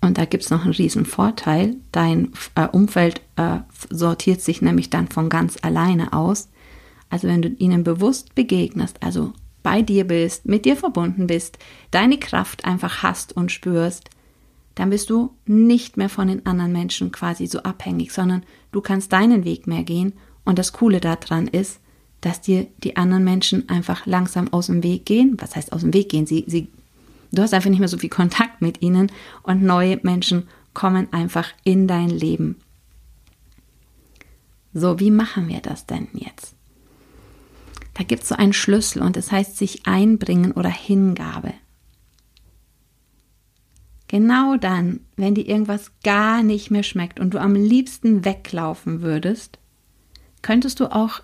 und 0.02 0.18
da 0.18 0.26
gibt 0.26 0.44
es 0.44 0.50
noch 0.50 0.64
einen 0.64 0.74
riesen 0.74 1.06
Vorteil, 1.06 1.76
dein 1.92 2.34
äh, 2.56 2.68
Umfeld 2.68 3.22
äh, 3.36 3.60
sortiert 3.90 4.42
sich 4.42 4.62
nämlich 4.62 4.90
dann 4.90 5.08
von 5.08 5.30
ganz 5.30 5.58
alleine 5.62 6.14
aus. 6.14 6.50
Also 7.10 7.28
wenn 7.28 7.42
du 7.42 7.50
ihnen 7.50 7.84
bewusst 7.84 8.36
begegnest, 8.36 9.02
also 9.02 9.34
bei 9.64 9.82
dir 9.82 10.06
bist, 10.06 10.46
mit 10.46 10.66
dir 10.66 10.76
verbunden 10.76 11.28
bist, 11.28 11.58
deine 11.92 12.20
Kraft 12.20 12.66
einfach 12.66 13.02
hast 13.02 13.36
und 13.36 13.52
spürst, 13.52 14.10
dann 14.76 14.92
bist 14.92 15.10
du 15.10 15.32
nicht 15.46 15.98
mehr 15.98 16.10
von 16.10 16.28
den 16.28 16.46
anderen 16.46 16.72
Menschen 16.72 17.12
quasi 17.12 17.48
so 17.48 17.64
abhängig, 17.64 18.14
sondern 18.14 18.44
du 18.72 18.82
kannst 18.82 19.12
deinen 19.12 19.44
Weg 19.44 19.66
mehr 19.66 19.84
gehen. 19.84 20.14
Und 20.46 20.60
das 20.60 20.72
Coole 20.72 21.00
daran 21.00 21.48
ist, 21.48 21.80
dass 22.22 22.42
dir 22.42 22.68
die 22.84 22.96
anderen 22.96 23.24
Menschen 23.24 23.68
einfach 23.70 24.06
langsam 24.06 24.54
aus 24.54 24.68
dem 24.68 24.84
Weg 24.84 25.06
gehen. 25.06 25.36
Was 25.40 25.56
heißt 25.56 25.74
aus 25.74 25.82
dem 25.82 25.94
Weg 25.94 26.10
gehen? 26.10 26.28
Sie, 26.28 26.46
sie, 26.48 26.70
du 27.32 27.42
hast 27.42 27.54
einfach 27.54 27.70
nicht 27.70 27.80
mehr 27.80 27.88
so 27.88 27.98
viel 27.98 28.10
Kontakt 28.10 28.62
mit 28.62 28.82
ihnen 28.82 29.12
und 29.44 29.64
neue 29.64 30.00
Menschen 30.04 30.48
kommen 30.74 31.12
einfach 31.12 31.50
in 31.64 31.88
dein 31.88 32.10
Leben. 32.10 32.58
So, 34.74 35.00
wie 35.00 35.12
machen 35.12 35.48
wir 35.48 35.60
das 35.60 35.86
denn 35.86 36.08
jetzt? 36.14 36.56
Da 37.96 38.04
gibt 38.04 38.24
es 38.24 38.30
so 38.30 38.36
einen 38.36 38.54
Schlüssel 38.54 39.02
und 39.02 39.16
das 39.16 39.32
heißt 39.32 39.58
sich 39.58 39.88
einbringen 39.88 40.52
oder 40.52 40.70
Hingabe. 40.70 41.54
Genau 44.08 44.56
dann, 44.56 45.02
wenn 45.16 45.36
dir 45.36 45.48
irgendwas 45.48 45.92
gar 46.04 46.44
nicht 46.44 46.72
mehr 46.72 46.84
schmeckt 46.84 47.20
und 47.20 47.34
du 47.34 47.42
am 47.42 47.56
liebsten 47.56 48.24
weglaufen 48.24 49.02
würdest, 49.02 49.58
könntest 50.42 50.80
du 50.80 50.94
auch 50.94 51.22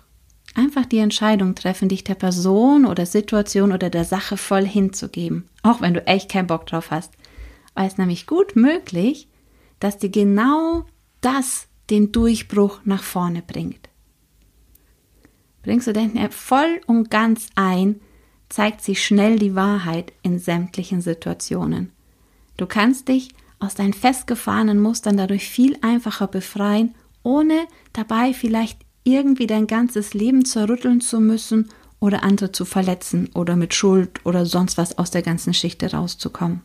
einfach 0.54 0.86
die 0.86 0.98
Entscheidung 0.98 1.54
treffen, 1.54 1.88
dich 1.88 2.04
der 2.04 2.14
Person 2.14 2.86
oder 2.86 3.06
Situation 3.06 3.72
oder 3.72 3.90
der 3.90 4.04
Sache 4.04 4.36
voll 4.36 4.66
hinzugeben, 4.66 5.48
auch 5.62 5.80
wenn 5.80 5.94
du 5.94 6.06
echt 6.06 6.30
keinen 6.30 6.46
Bock 6.46 6.66
drauf 6.66 6.90
hast. 6.90 7.12
Weil 7.74 7.88
es 7.88 7.98
nämlich 7.98 8.26
gut 8.26 8.56
möglich, 8.56 9.28
dass 9.80 9.98
dir 9.98 10.10
genau 10.10 10.86
das 11.20 11.66
den 11.90 12.12
Durchbruch 12.12 12.80
nach 12.84 13.02
vorne 13.02 13.42
bringt. 13.42 13.88
Bringst 15.62 15.86
du 15.86 15.92
denn 15.92 16.30
voll 16.30 16.80
und 16.86 17.10
ganz 17.10 17.48
ein, 17.54 18.00
zeigt 18.48 18.82
sich 18.82 19.04
schnell 19.04 19.38
die 19.38 19.54
Wahrheit 19.54 20.12
in 20.22 20.38
sämtlichen 20.38 21.00
Situationen. 21.00 21.90
Du 22.56 22.66
kannst 22.66 23.08
dich 23.08 23.30
aus 23.58 23.74
deinen 23.74 23.94
festgefahrenen 23.94 24.80
Mustern 24.80 25.16
dadurch 25.16 25.48
viel 25.48 25.76
einfacher 25.80 26.26
befreien, 26.26 26.94
ohne 27.22 27.66
dabei 27.92 28.34
vielleicht 28.34 28.78
irgendwie 29.04 29.46
dein 29.46 29.66
ganzes 29.66 30.14
Leben 30.14 30.44
zerrütteln 30.44 31.00
zu 31.00 31.20
müssen 31.20 31.68
oder 32.00 32.22
andere 32.22 32.52
zu 32.52 32.64
verletzen 32.64 33.30
oder 33.34 33.54
mit 33.54 33.74
Schuld 33.74 34.24
oder 34.24 34.46
sonst 34.46 34.76
was 34.76 34.98
aus 34.98 35.10
der 35.10 35.22
ganzen 35.22 35.54
Schichte 35.54 35.92
rauszukommen. 35.92 36.62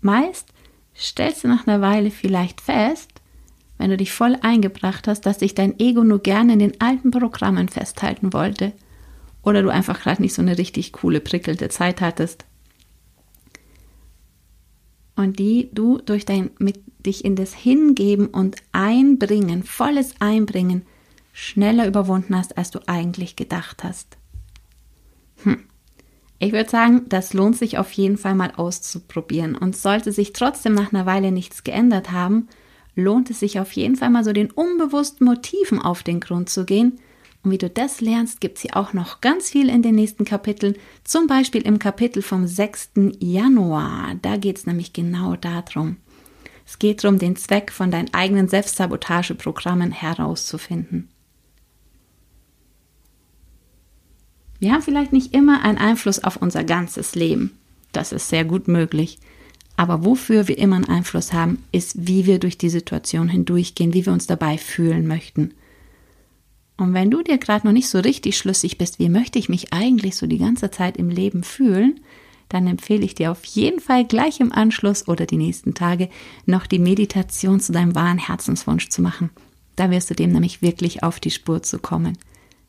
Meist 0.00 0.52
stellst 0.94 1.44
du 1.44 1.48
nach 1.48 1.66
einer 1.66 1.80
Weile 1.80 2.10
vielleicht 2.10 2.60
fest, 2.60 3.10
wenn 3.78 3.90
du 3.90 3.96
dich 3.96 4.12
voll 4.12 4.38
eingebracht 4.40 5.08
hast, 5.08 5.22
dass 5.22 5.40
sich 5.40 5.54
dein 5.54 5.78
Ego 5.78 6.04
nur 6.04 6.20
gerne 6.20 6.54
in 6.54 6.58
den 6.58 6.80
alten 6.80 7.10
Programmen 7.10 7.68
festhalten 7.68 8.32
wollte 8.32 8.72
oder 9.42 9.62
du 9.62 9.68
einfach 9.68 10.00
gerade 10.00 10.22
nicht 10.22 10.34
so 10.34 10.42
eine 10.42 10.58
richtig 10.58 10.92
coole, 10.92 11.20
prickelnde 11.20 11.68
Zeit 11.68 12.00
hattest 12.00 12.46
und 15.16 15.38
die 15.38 15.70
du 15.72 15.98
durch 15.98 16.24
dein 16.24 16.50
mit 16.58 16.80
dich 17.04 17.24
in 17.24 17.36
das 17.36 17.54
Hingeben 17.54 18.28
und 18.28 18.56
Einbringen, 18.72 19.62
volles 19.62 20.14
Einbringen, 20.20 20.82
schneller 21.32 21.86
überwunden 21.86 22.36
hast, 22.36 22.56
als 22.58 22.70
du 22.70 22.80
eigentlich 22.86 23.36
gedacht 23.36 23.84
hast. 23.84 24.16
Hm. 25.42 25.64
Ich 26.38 26.52
würde 26.52 26.68
sagen, 26.68 27.06
das 27.08 27.32
lohnt 27.32 27.56
sich 27.56 27.78
auf 27.78 27.90
jeden 27.92 28.18
Fall 28.18 28.34
mal 28.34 28.52
auszuprobieren. 28.56 29.56
Und 29.56 29.76
sollte 29.76 30.12
sich 30.12 30.34
trotzdem 30.34 30.74
nach 30.74 30.92
einer 30.92 31.06
Weile 31.06 31.32
nichts 31.32 31.64
geändert 31.64 32.12
haben, 32.12 32.48
lohnt 32.94 33.30
es 33.30 33.40
sich 33.40 33.58
auf 33.58 33.72
jeden 33.72 33.96
Fall 33.96 34.10
mal 34.10 34.24
so 34.24 34.32
den 34.32 34.50
unbewussten 34.50 35.26
Motiven 35.26 35.80
auf 35.80 36.02
den 36.02 36.20
Grund 36.20 36.50
zu 36.50 36.64
gehen 36.64 36.98
und 37.46 37.52
wie 37.52 37.58
du 37.58 37.70
das 37.70 38.00
lernst, 38.00 38.40
gibt 38.40 38.56
es 38.56 38.62
hier 38.62 38.76
auch 38.76 38.92
noch 38.92 39.20
ganz 39.20 39.50
viel 39.50 39.68
in 39.68 39.80
den 39.80 39.94
nächsten 39.94 40.24
Kapiteln. 40.24 40.74
Zum 41.04 41.28
Beispiel 41.28 41.62
im 41.62 41.78
Kapitel 41.78 42.20
vom 42.20 42.44
6. 42.44 42.90
Januar. 43.20 44.16
Da 44.20 44.36
geht 44.36 44.58
es 44.58 44.66
nämlich 44.66 44.92
genau 44.92 45.36
darum. 45.36 45.98
Es 46.66 46.80
geht 46.80 47.04
darum, 47.04 47.20
den 47.20 47.36
Zweck 47.36 47.70
von 47.70 47.92
deinen 47.92 48.12
eigenen 48.12 48.48
Selbstsabotageprogrammen 48.48 49.92
herauszufinden. 49.92 51.08
Wir 54.58 54.72
haben 54.72 54.82
vielleicht 54.82 55.12
nicht 55.12 55.32
immer 55.32 55.62
einen 55.62 55.78
Einfluss 55.78 56.24
auf 56.24 56.38
unser 56.38 56.64
ganzes 56.64 57.14
Leben. 57.14 57.56
Das 57.92 58.10
ist 58.10 58.28
sehr 58.28 58.44
gut 58.44 58.66
möglich. 58.66 59.20
Aber 59.76 60.04
wofür 60.04 60.48
wir 60.48 60.58
immer 60.58 60.74
einen 60.74 60.88
Einfluss 60.88 61.32
haben, 61.32 61.62
ist, 61.70 62.08
wie 62.08 62.26
wir 62.26 62.40
durch 62.40 62.58
die 62.58 62.70
Situation 62.70 63.28
hindurchgehen, 63.28 63.94
wie 63.94 64.04
wir 64.04 64.12
uns 64.12 64.26
dabei 64.26 64.58
fühlen 64.58 65.06
möchten. 65.06 65.54
Und 66.76 66.92
wenn 66.94 67.10
du 67.10 67.22
dir 67.22 67.38
gerade 67.38 67.66
noch 67.66 67.72
nicht 67.72 67.88
so 67.88 67.98
richtig 67.98 68.36
schlüssig 68.36 68.78
bist, 68.78 68.98
wie 68.98 69.08
möchte 69.08 69.38
ich 69.38 69.48
mich 69.48 69.72
eigentlich 69.72 70.16
so 70.16 70.26
die 70.26 70.38
ganze 70.38 70.70
Zeit 70.70 70.96
im 70.96 71.08
Leben 71.08 71.42
fühlen, 71.42 72.00
dann 72.48 72.66
empfehle 72.66 73.04
ich 73.04 73.14
dir 73.14 73.32
auf 73.32 73.44
jeden 73.44 73.80
Fall 73.80 74.04
gleich 74.04 74.40
im 74.40 74.52
Anschluss 74.52 75.08
oder 75.08 75.26
die 75.26 75.36
nächsten 75.36 75.74
Tage 75.74 76.08
noch 76.44 76.66
die 76.66 76.78
Meditation 76.78 77.60
zu 77.60 77.72
deinem 77.72 77.94
wahren 77.94 78.18
Herzenswunsch 78.18 78.88
zu 78.88 79.02
machen. 79.02 79.30
Da 79.74 79.90
wirst 79.90 80.10
du 80.10 80.14
dem 80.14 80.32
nämlich 80.32 80.62
wirklich 80.62 81.02
auf 81.02 81.18
die 81.18 81.30
Spur 81.30 81.62
zu 81.62 81.78
kommen. 81.78 82.16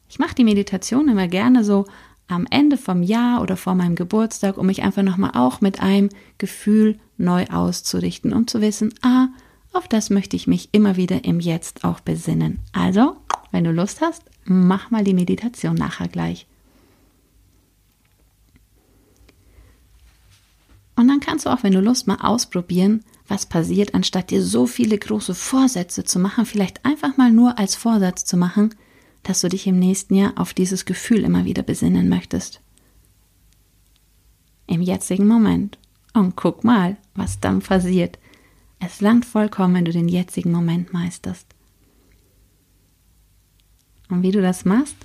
Ich 0.10 0.20
mache 0.20 0.36
die 0.36 0.44
Meditation 0.44 1.10
immer 1.10 1.28
gerne 1.28 1.64
so 1.64 1.86
am 2.28 2.46
Ende 2.50 2.78
vom 2.78 3.04
Jahr 3.04 3.42
oder 3.42 3.56
vor 3.56 3.76
meinem 3.76 3.96
Geburtstag, 3.96 4.58
um 4.58 4.66
mich 4.66 4.84
einfach 4.84 5.04
nochmal 5.04 5.32
auch 5.34 5.62
mit 5.62 5.82
einem 5.82 6.10
Gefühl 6.38 7.00
neu 7.18 7.46
auszurichten, 7.48 8.34
um 8.34 8.48
zu 8.48 8.62
wissen, 8.62 8.94
ah, 9.02 9.28
auf 9.74 9.88
das 9.88 10.10
möchte 10.10 10.36
ich 10.36 10.48
mich 10.48 10.70
immer 10.72 10.96
wieder 10.96 11.24
im 11.24 11.40
Jetzt 11.40 11.84
auch 11.84 12.00
besinnen. 12.00 12.60
Also, 12.74 13.16
wenn 13.52 13.64
du 13.64 13.72
Lust 13.72 14.02
hast, 14.02 14.24
mach 14.46 14.92
mal 14.92 15.04
die 15.04 15.14
Meditation 15.14 15.76
nachher 15.76 16.08
gleich. 16.08 16.48
Und 20.96 21.08
dann 21.08 21.20
kannst 21.20 21.46
du 21.46 21.52
auch, 21.52 21.64
wenn 21.64 21.74
du 21.74 21.80
Lust 21.80 22.08
mal 22.08 22.18
ausprobieren, 22.22 23.04
was 23.28 23.46
passiert, 23.46 23.94
anstatt 23.94 24.32
dir 24.32 24.42
so 24.42 24.66
viele 24.66 24.98
große 24.98 25.36
Vorsätze 25.36 26.04
zu 26.04 26.18
machen, 26.18 26.46
vielleicht 26.46 26.86
einfach 26.86 27.18
mal 27.18 27.32
nur 27.32 27.60
als 27.60 27.76
Vorsatz 27.76 28.26
zu 28.26 28.36
machen, 28.36 28.74
dass 29.24 29.42
du 29.42 29.50
dich 29.50 29.68
im 29.68 29.78
nächsten 29.78 30.16
Jahr 30.16 30.34
auf 30.38 30.54
dieses 30.54 30.86
Gefühl 30.86 31.24
immer 31.24 31.46
wieder 31.46 31.62
besinnen 31.62 32.10
möchtest. 32.10 32.62
Im 34.66 34.82
jetzigen 34.82 35.28
Moment. 35.28 35.78
Und 36.14 36.36
guck 36.36 36.64
mal, 36.64 36.98
was 37.14 37.40
dann 37.40 37.60
passiert. 37.62 38.18
Es 38.80 39.02
langt 39.02 39.26
vollkommen, 39.26 39.76
wenn 39.76 39.86
du 39.86 39.92
den 39.92 40.08
jetzigen 40.08 40.52
Moment 40.52 40.94
meisterst. 40.94 41.48
Und 44.10 44.24
wie 44.24 44.32
du 44.32 44.42
das 44.42 44.66
machst? 44.66 44.96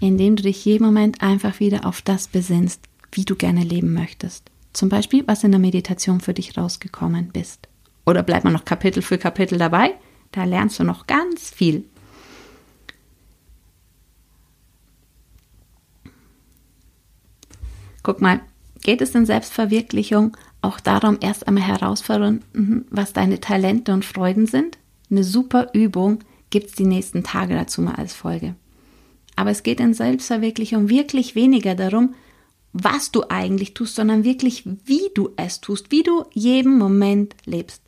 Indem 0.00 0.36
du 0.36 0.42
dich 0.42 0.64
jeden 0.64 0.84
Moment 0.84 1.22
einfach 1.22 1.60
wieder 1.60 1.86
auf 1.86 2.02
das 2.02 2.28
besinnst, 2.28 2.80
wie 3.12 3.24
du 3.24 3.36
gerne 3.36 3.62
leben 3.62 3.92
möchtest. 3.92 4.50
Zum 4.72 4.88
Beispiel, 4.88 5.26
was 5.26 5.44
in 5.44 5.50
der 5.50 5.60
Meditation 5.60 6.20
für 6.20 6.34
dich 6.34 6.56
rausgekommen 6.56 7.30
bist. 7.32 7.68
Oder 8.06 8.22
bleib 8.22 8.44
mal 8.44 8.52
noch 8.52 8.64
Kapitel 8.64 9.02
für 9.02 9.18
Kapitel 9.18 9.58
dabei, 9.58 9.94
da 10.32 10.44
lernst 10.44 10.78
du 10.78 10.84
noch 10.84 11.06
ganz 11.06 11.50
viel. 11.50 11.84
Guck 18.02 18.20
mal, 18.20 18.40
geht 18.82 19.02
es 19.02 19.14
in 19.14 19.26
Selbstverwirklichung 19.26 20.36
auch 20.62 20.80
darum, 20.80 21.18
erst 21.20 21.46
einmal 21.46 21.64
herausfinden, 21.64 22.86
was 22.90 23.12
deine 23.12 23.40
Talente 23.40 23.92
und 23.92 24.04
Freuden 24.04 24.46
sind? 24.46 24.78
Eine 25.10 25.24
super 25.24 25.70
Übung, 25.72 26.20
gibt 26.50 26.66
es 26.66 26.72
die 26.74 26.86
nächsten 26.86 27.22
Tage 27.22 27.54
dazu 27.54 27.80
mal 27.82 27.94
als 27.94 28.14
Folge. 28.14 28.54
Aber 29.36 29.50
es 29.50 29.62
geht 29.62 29.80
in 29.80 29.94
Selbstverwirklichung 29.94 30.88
wirklich 30.88 31.34
weniger 31.34 31.74
darum, 31.74 32.14
was 32.72 33.10
du 33.10 33.24
eigentlich 33.28 33.74
tust, 33.74 33.96
sondern 33.96 34.24
wirklich, 34.24 34.64
wie 34.84 35.10
du 35.14 35.30
es 35.36 35.60
tust, 35.60 35.90
wie 35.90 36.02
du 36.02 36.24
jeden 36.32 36.78
Moment 36.78 37.34
lebst. 37.44 37.82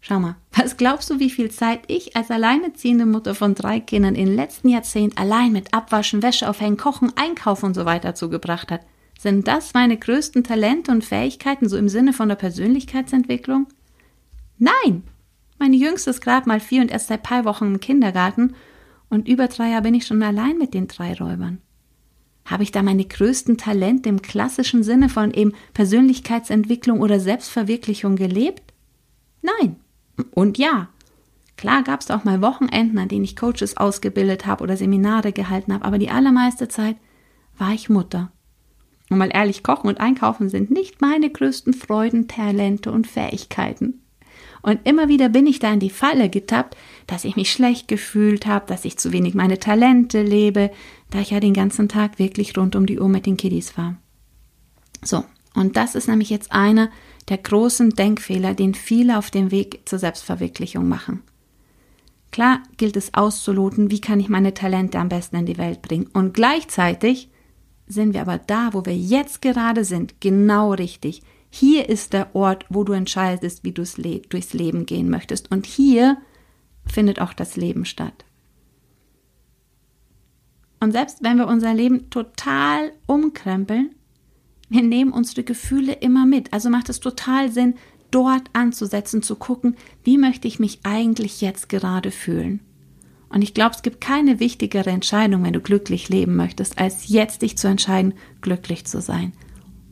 Schau 0.00 0.18
mal, 0.18 0.36
was 0.52 0.76
glaubst 0.76 1.10
du, 1.10 1.18
wie 1.18 1.30
viel 1.30 1.50
Zeit 1.50 1.80
ich 1.86 2.16
als 2.16 2.30
alleineziehende 2.30 3.06
Mutter 3.06 3.34
von 3.34 3.54
drei 3.54 3.80
Kindern 3.80 4.14
im 4.14 4.34
letzten 4.34 4.68
Jahrzehnt 4.68 5.18
allein 5.18 5.52
mit 5.52 5.74
Abwaschen, 5.74 6.22
Wäsche 6.22 6.48
aufhängen, 6.48 6.76
Kochen, 6.76 7.12
Einkaufen 7.16 7.66
und 7.66 7.74
so 7.74 7.84
weiter 7.84 8.14
zugebracht 8.14 8.70
hat? 8.70 8.82
Sind 9.18 9.46
das 9.46 9.72
meine 9.74 9.96
größten 9.96 10.42
Talente 10.42 10.90
und 10.90 11.04
Fähigkeiten 11.04 11.68
so 11.68 11.76
im 11.76 11.88
Sinne 11.88 12.12
von 12.12 12.28
der 12.28 12.36
Persönlichkeitsentwicklung? 12.36 13.68
Nein, 14.58 15.04
meine 15.62 15.76
Jüngste 15.76 16.10
ist 16.10 16.20
gerade 16.20 16.48
mal 16.48 16.58
vier 16.58 16.82
und 16.82 16.90
erst 16.90 17.06
seit 17.06 17.22
paar 17.22 17.44
Wochen 17.44 17.66
im 17.66 17.78
Kindergarten 17.78 18.56
und 19.08 19.28
über 19.28 19.46
drei 19.46 19.70
Jahre 19.70 19.82
bin 19.82 19.94
ich 19.94 20.04
schon 20.04 20.20
allein 20.20 20.58
mit 20.58 20.74
den 20.74 20.88
drei 20.88 21.14
Räubern. 21.14 21.58
Habe 22.44 22.64
ich 22.64 22.72
da 22.72 22.82
meine 22.82 23.04
größten 23.04 23.58
Talente 23.58 24.08
im 24.08 24.22
klassischen 24.22 24.82
Sinne 24.82 25.08
von 25.08 25.32
eben 25.32 25.52
Persönlichkeitsentwicklung 25.72 27.00
oder 27.00 27.20
Selbstverwirklichung 27.20 28.16
gelebt? 28.16 28.72
Nein. 29.40 29.76
Und 30.32 30.58
ja. 30.58 30.88
Klar 31.56 31.84
gab 31.84 32.00
es 32.00 32.10
auch 32.10 32.24
mal 32.24 32.42
Wochenenden, 32.42 32.98
an 32.98 33.06
denen 33.06 33.22
ich 33.24 33.36
Coaches 33.36 33.76
ausgebildet 33.76 34.46
habe 34.46 34.64
oder 34.64 34.76
Seminare 34.76 35.30
gehalten 35.30 35.72
habe, 35.72 35.84
aber 35.84 35.98
die 35.98 36.10
allermeiste 36.10 36.66
Zeit 36.66 36.96
war 37.56 37.72
ich 37.72 37.88
Mutter. 37.88 38.32
Und 39.10 39.18
mal 39.18 39.30
ehrlich, 39.32 39.62
Kochen 39.62 39.86
und 39.86 40.00
Einkaufen 40.00 40.48
sind 40.48 40.72
nicht 40.72 41.00
meine 41.00 41.30
größten 41.30 41.72
Freuden, 41.72 42.26
Talente 42.26 42.90
und 42.90 43.06
Fähigkeiten. 43.06 44.01
Und 44.62 44.80
immer 44.84 45.08
wieder 45.08 45.28
bin 45.28 45.46
ich 45.46 45.58
da 45.58 45.72
in 45.72 45.80
die 45.80 45.90
Falle 45.90 46.30
getappt, 46.30 46.76
dass 47.06 47.24
ich 47.24 47.36
mich 47.36 47.50
schlecht 47.52 47.88
gefühlt 47.88 48.46
habe, 48.46 48.66
dass 48.66 48.84
ich 48.84 48.96
zu 48.96 49.12
wenig 49.12 49.34
meine 49.34 49.58
Talente 49.58 50.22
lebe, 50.22 50.70
da 51.10 51.20
ich 51.20 51.30
ja 51.30 51.40
den 51.40 51.54
ganzen 51.54 51.88
Tag 51.88 52.18
wirklich 52.18 52.56
rund 52.56 52.76
um 52.76 52.86
die 52.86 53.00
Uhr 53.00 53.08
mit 53.08 53.26
den 53.26 53.36
Kiddies 53.36 53.76
war. 53.76 53.96
So, 55.02 55.24
und 55.54 55.76
das 55.76 55.96
ist 55.96 56.08
nämlich 56.08 56.30
jetzt 56.30 56.52
einer 56.52 56.90
der 57.28 57.38
großen 57.38 57.90
Denkfehler, 57.90 58.54
den 58.54 58.74
viele 58.74 59.18
auf 59.18 59.30
dem 59.30 59.50
Weg 59.50 59.82
zur 59.84 59.98
Selbstverwirklichung 59.98 60.88
machen. 60.88 61.22
Klar 62.30 62.62
gilt 62.78 62.96
es 62.96 63.12
auszuloten, 63.12 63.90
wie 63.90 64.00
kann 64.00 64.18
ich 64.18 64.28
meine 64.28 64.54
Talente 64.54 64.98
am 64.98 65.08
besten 65.08 65.36
in 65.36 65.46
die 65.46 65.58
Welt 65.58 65.82
bringen. 65.82 66.08
Und 66.12 66.32
gleichzeitig 66.34 67.28
sind 67.86 68.14
wir 68.14 68.22
aber 68.22 68.38
da, 68.38 68.70
wo 68.72 68.86
wir 68.86 68.96
jetzt 68.96 69.42
gerade 69.42 69.84
sind, 69.84 70.20
genau 70.20 70.72
richtig. 70.72 71.22
Hier 71.54 71.90
ist 71.90 72.14
der 72.14 72.34
Ort, 72.34 72.64
wo 72.70 72.82
du 72.82 72.94
entscheidest, 72.94 73.62
wie 73.62 73.72
du 73.72 73.82
durchs 73.82 74.54
Leben 74.54 74.86
gehen 74.86 75.10
möchtest. 75.10 75.50
Und 75.50 75.66
hier 75.66 76.16
findet 76.86 77.20
auch 77.20 77.34
das 77.34 77.56
Leben 77.56 77.84
statt. 77.84 78.24
Und 80.80 80.92
selbst 80.92 81.22
wenn 81.22 81.36
wir 81.36 81.46
unser 81.46 81.74
Leben 81.74 82.08
total 82.08 82.92
umkrempeln, 83.06 83.94
wir 84.70 84.82
nehmen 84.82 85.12
unsere 85.12 85.44
Gefühle 85.44 85.92
immer 85.92 86.24
mit. 86.24 86.54
Also 86.54 86.70
macht 86.70 86.88
es 86.88 87.00
total 87.00 87.52
Sinn, 87.52 87.74
dort 88.10 88.44
anzusetzen, 88.54 89.22
zu 89.22 89.36
gucken, 89.36 89.76
wie 90.04 90.16
möchte 90.16 90.48
ich 90.48 90.58
mich 90.58 90.80
eigentlich 90.84 91.42
jetzt 91.42 91.68
gerade 91.68 92.10
fühlen. 92.10 92.60
Und 93.28 93.42
ich 93.42 93.52
glaube, 93.52 93.74
es 93.74 93.82
gibt 93.82 94.00
keine 94.00 94.40
wichtigere 94.40 94.88
Entscheidung, 94.88 95.44
wenn 95.44 95.52
du 95.52 95.60
glücklich 95.60 96.08
leben 96.08 96.34
möchtest, 96.34 96.78
als 96.78 97.08
jetzt 97.08 97.42
dich 97.42 97.58
zu 97.58 97.68
entscheiden, 97.68 98.14
glücklich 98.40 98.86
zu 98.86 99.02
sein. 99.02 99.34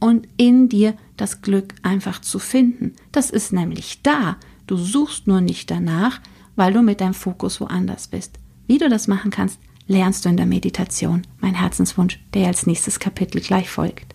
Und 0.00 0.26
in 0.36 0.68
dir 0.68 0.94
das 1.16 1.42
Glück 1.42 1.74
einfach 1.82 2.20
zu 2.20 2.38
finden. 2.38 2.94
Das 3.12 3.30
ist 3.30 3.52
nämlich 3.52 4.02
da. 4.02 4.36
Du 4.66 4.76
suchst 4.76 5.26
nur 5.26 5.40
nicht 5.40 5.70
danach, 5.70 6.20
weil 6.56 6.72
du 6.72 6.82
mit 6.82 7.00
deinem 7.00 7.14
Fokus 7.14 7.60
woanders 7.60 8.08
bist. 8.08 8.38
Wie 8.66 8.78
du 8.78 8.88
das 8.88 9.08
machen 9.08 9.30
kannst, 9.30 9.60
lernst 9.86 10.24
du 10.24 10.28
in 10.28 10.36
der 10.36 10.46
Meditation. 10.46 11.22
Mein 11.40 11.54
Herzenswunsch, 11.54 12.20
der 12.32 12.46
als 12.46 12.66
nächstes 12.66 12.98
Kapitel 12.98 13.40
gleich 13.40 13.68
folgt. 13.68 14.14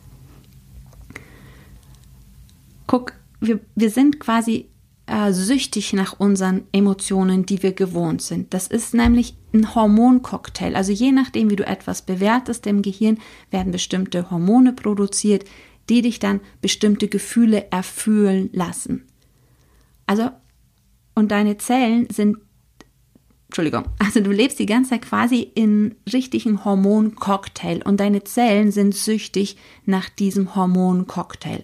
Guck, 2.88 3.14
wir, 3.40 3.60
wir 3.76 3.90
sind 3.90 4.20
quasi 4.20 4.70
äh, 5.08 5.34
süchtig 5.34 5.94
nach 5.94 6.20
unseren 6.20 6.64
Emotionen, 6.72 7.46
die 7.46 7.62
wir 7.62 7.74
gewohnt 7.74 8.22
sind. 8.22 8.54
Das 8.54 8.68
ist 8.68 8.94
nämlich 8.94 9.36
ein 9.54 9.76
Hormoncocktail. 9.76 10.76
Also 10.76 10.92
je 10.92 11.12
nachdem, 11.12 11.50
wie 11.50 11.56
du 11.56 11.66
etwas 11.66 12.02
bewertest 12.02 12.66
im 12.68 12.82
Gehirn, 12.82 13.20
werden 13.52 13.72
bestimmte 13.72 14.32
Hormone 14.32 14.74
produziert, 14.74 15.46
die 15.90 16.02
dich 16.02 16.20
dann 16.20 16.42
bestimmte 16.62 17.08
Gefühle 17.08 17.72
erfüllen 17.72 18.50
lassen. 18.54 19.06
Also, 20.08 20.30
und 21.16 21.32
deine 21.32 21.58
Zellen 21.58 22.08
sind, 22.10 22.38
Entschuldigung, 23.48 23.86
also 24.00 24.20
du 24.20 24.32
lebst 24.32 24.60
die 24.60 24.66
ganze 24.66 24.92
Zeit 24.92 25.04
quasi 25.04 25.42
in 25.42 25.96
richtigen 26.12 26.66
Hormoncocktail 26.66 27.82
und 27.84 28.00
deine 28.00 28.24
Zellen 28.24 28.72
sind 28.72 28.96
süchtig 28.96 29.58
nach 29.86 30.10
diesem 30.10 30.56
Hormoncocktail. 30.56 31.64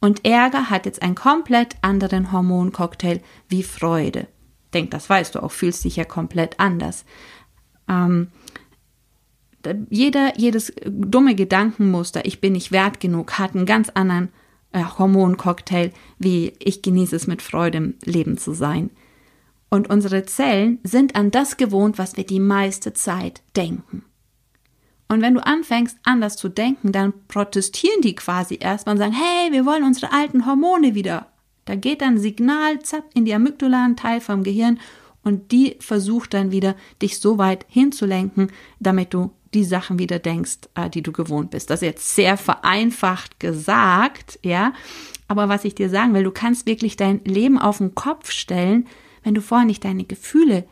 Und 0.00 0.24
Ärger 0.24 0.70
hat 0.70 0.86
jetzt 0.86 1.02
einen 1.02 1.14
komplett 1.14 1.76
anderen 1.82 2.30
Hormoncocktail 2.30 3.22
wie 3.48 3.62
Freude. 3.62 4.28
Denk, 4.74 4.90
das 4.90 5.08
weißt 5.08 5.34
du 5.34 5.42
auch, 5.42 5.52
fühlst 5.52 5.84
dich 5.84 5.96
ja 5.96 6.04
komplett 6.04 6.60
anders. 6.60 7.04
Ähm, 7.88 8.28
jeder, 9.90 10.38
jedes 10.38 10.72
dumme 10.84 11.34
Gedankenmuster, 11.34 12.24
ich 12.24 12.40
bin 12.40 12.52
nicht 12.52 12.72
wert 12.72 13.00
genug, 13.00 13.38
hat 13.38 13.54
einen 13.54 13.66
ganz 13.66 13.90
anderen 13.90 14.30
äh, 14.72 14.82
Hormoncocktail, 14.82 15.92
wie 16.18 16.52
ich 16.58 16.82
genieße 16.82 17.16
es 17.16 17.26
mit 17.26 17.42
Freude 17.42 17.78
im 17.78 17.94
Leben 18.04 18.38
zu 18.38 18.52
sein. 18.52 18.90
Und 19.68 19.90
unsere 19.90 20.24
Zellen 20.24 20.78
sind 20.84 21.16
an 21.16 21.30
das 21.30 21.56
gewohnt, 21.56 21.98
was 21.98 22.16
wir 22.16 22.24
die 22.24 22.40
meiste 22.40 22.92
Zeit 22.92 23.42
denken. 23.56 24.04
Und 25.08 25.22
wenn 25.22 25.34
du 25.34 25.44
anfängst, 25.44 25.98
anders 26.04 26.36
zu 26.36 26.48
denken, 26.48 26.92
dann 26.92 27.12
protestieren 27.28 28.00
die 28.02 28.14
quasi 28.14 28.58
erstmal 28.60 28.94
und 28.94 28.98
sagen, 29.00 29.14
hey, 29.14 29.52
wir 29.52 29.64
wollen 29.64 29.84
unsere 29.84 30.12
alten 30.12 30.46
Hormone 30.46 30.94
wieder. 30.94 31.28
Da 31.64 31.74
geht 31.74 32.00
dann 32.00 32.14
ein 32.14 32.18
Signal, 32.18 32.80
zapp, 32.80 33.04
in 33.14 33.24
die 33.24 33.34
Amygdala, 33.34 33.84
ein 33.84 33.96
Teil 33.96 34.20
vom 34.20 34.42
Gehirn, 34.42 34.78
und 35.26 35.50
die 35.50 35.76
versucht 35.80 36.34
dann 36.34 36.52
wieder, 36.52 36.76
dich 37.02 37.18
so 37.18 37.36
weit 37.36 37.66
hinzulenken, 37.68 38.52
damit 38.78 39.12
du 39.12 39.32
die 39.54 39.64
Sachen 39.64 39.98
wieder 39.98 40.20
denkst, 40.20 40.68
äh, 40.76 40.88
die 40.88 41.02
du 41.02 41.10
gewohnt 41.10 41.50
bist. 41.50 41.68
Das 41.68 41.82
ist 41.82 41.86
jetzt 41.86 42.14
sehr 42.14 42.36
vereinfacht 42.36 43.40
gesagt, 43.40 44.38
ja. 44.44 44.72
Aber 45.26 45.48
was 45.48 45.64
ich 45.64 45.74
dir 45.74 45.90
sagen 45.90 46.14
will, 46.14 46.22
du 46.22 46.30
kannst 46.30 46.66
wirklich 46.66 46.94
dein 46.94 47.24
Leben 47.24 47.58
auf 47.58 47.78
den 47.78 47.96
Kopf 47.96 48.30
stellen, 48.30 48.86
wenn 49.24 49.34
du 49.34 49.40
vorher 49.40 49.66
nicht 49.66 49.84
deine 49.84 50.04
Gefühle 50.04 50.64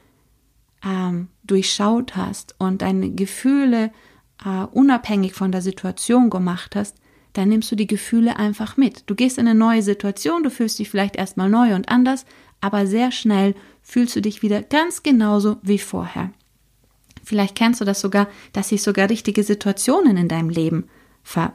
ähm, 0.85 1.27
durchschaut 1.43 2.15
hast 2.15 2.55
und 2.61 2.83
deine 2.83 3.11
Gefühle 3.11 3.91
äh, 4.45 4.67
unabhängig 4.71 5.35
von 5.35 5.51
der 5.51 5.63
Situation 5.63 6.31
gemacht 6.31 6.77
hast, 6.77 6.97
dann 7.33 7.49
nimmst 7.49 7.73
du 7.73 7.75
die 7.75 7.89
Gefühle 7.89 8.37
einfach 8.37 8.77
mit. 8.77 9.03
Du 9.11 9.17
gehst 9.17 9.39
in 9.39 9.49
eine 9.49 9.59
neue 9.59 9.83
Situation, 9.83 10.45
du 10.45 10.51
fühlst 10.51 10.79
dich 10.79 10.91
vielleicht 10.91 11.17
erstmal 11.17 11.51
neu 11.51 11.75
und 11.75 11.89
anders, 11.89 12.25
aber 12.61 12.87
sehr 12.87 13.13
schnell 13.13 13.55
fühlst 13.83 14.17
du 14.17 14.23
dich 14.23 14.43
wieder 14.43 14.63
ganz 14.63 15.03
genauso 15.03 15.59
wie 15.63 15.79
vorher. 15.79 16.31
Vielleicht 17.23 17.55
kennst 17.55 17.81
du 17.81 17.85
das 17.85 18.01
sogar, 18.01 18.29
dass 18.53 18.69
sich 18.69 18.83
sogar 18.83 19.09
richtige 19.09 19.43
Situationen 19.43 20.17
in 20.17 20.29
deinem 20.29 20.51
Leben 20.51 20.89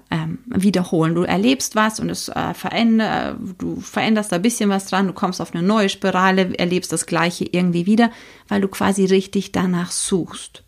ähm, 0.09 0.39
wiederholen. 0.47 1.13
Du 1.13 1.23
erlebst 1.23 1.75
was 1.75 1.99
und 1.99 2.09
es 2.09 2.27
äh, 2.29 2.53
veränder, 2.53 3.37
du 3.59 3.79
veränderst 3.79 4.31
da 4.31 4.37
ein 4.37 4.41
bisschen 4.41 4.69
was 4.69 4.87
dran, 4.87 5.07
du 5.07 5.13
kommst 5.13 5.41
auf 5.41 5.53
eine 5.53 5.65
neue 5.65 5.89
Spirale, 5.89 6.57
erlebst 6.57 6.91
das 6.91 7.05
Gleiche 7.05 7.45
irgendwie 7.45 7.85
wieder, 7.85 8.11
weil 8.47 8.61
du 8.61 8.67
quasi 8.67 9.05
richtig 9.05 9.51
danach 9.51 9.91
suchst. 9.91 10.63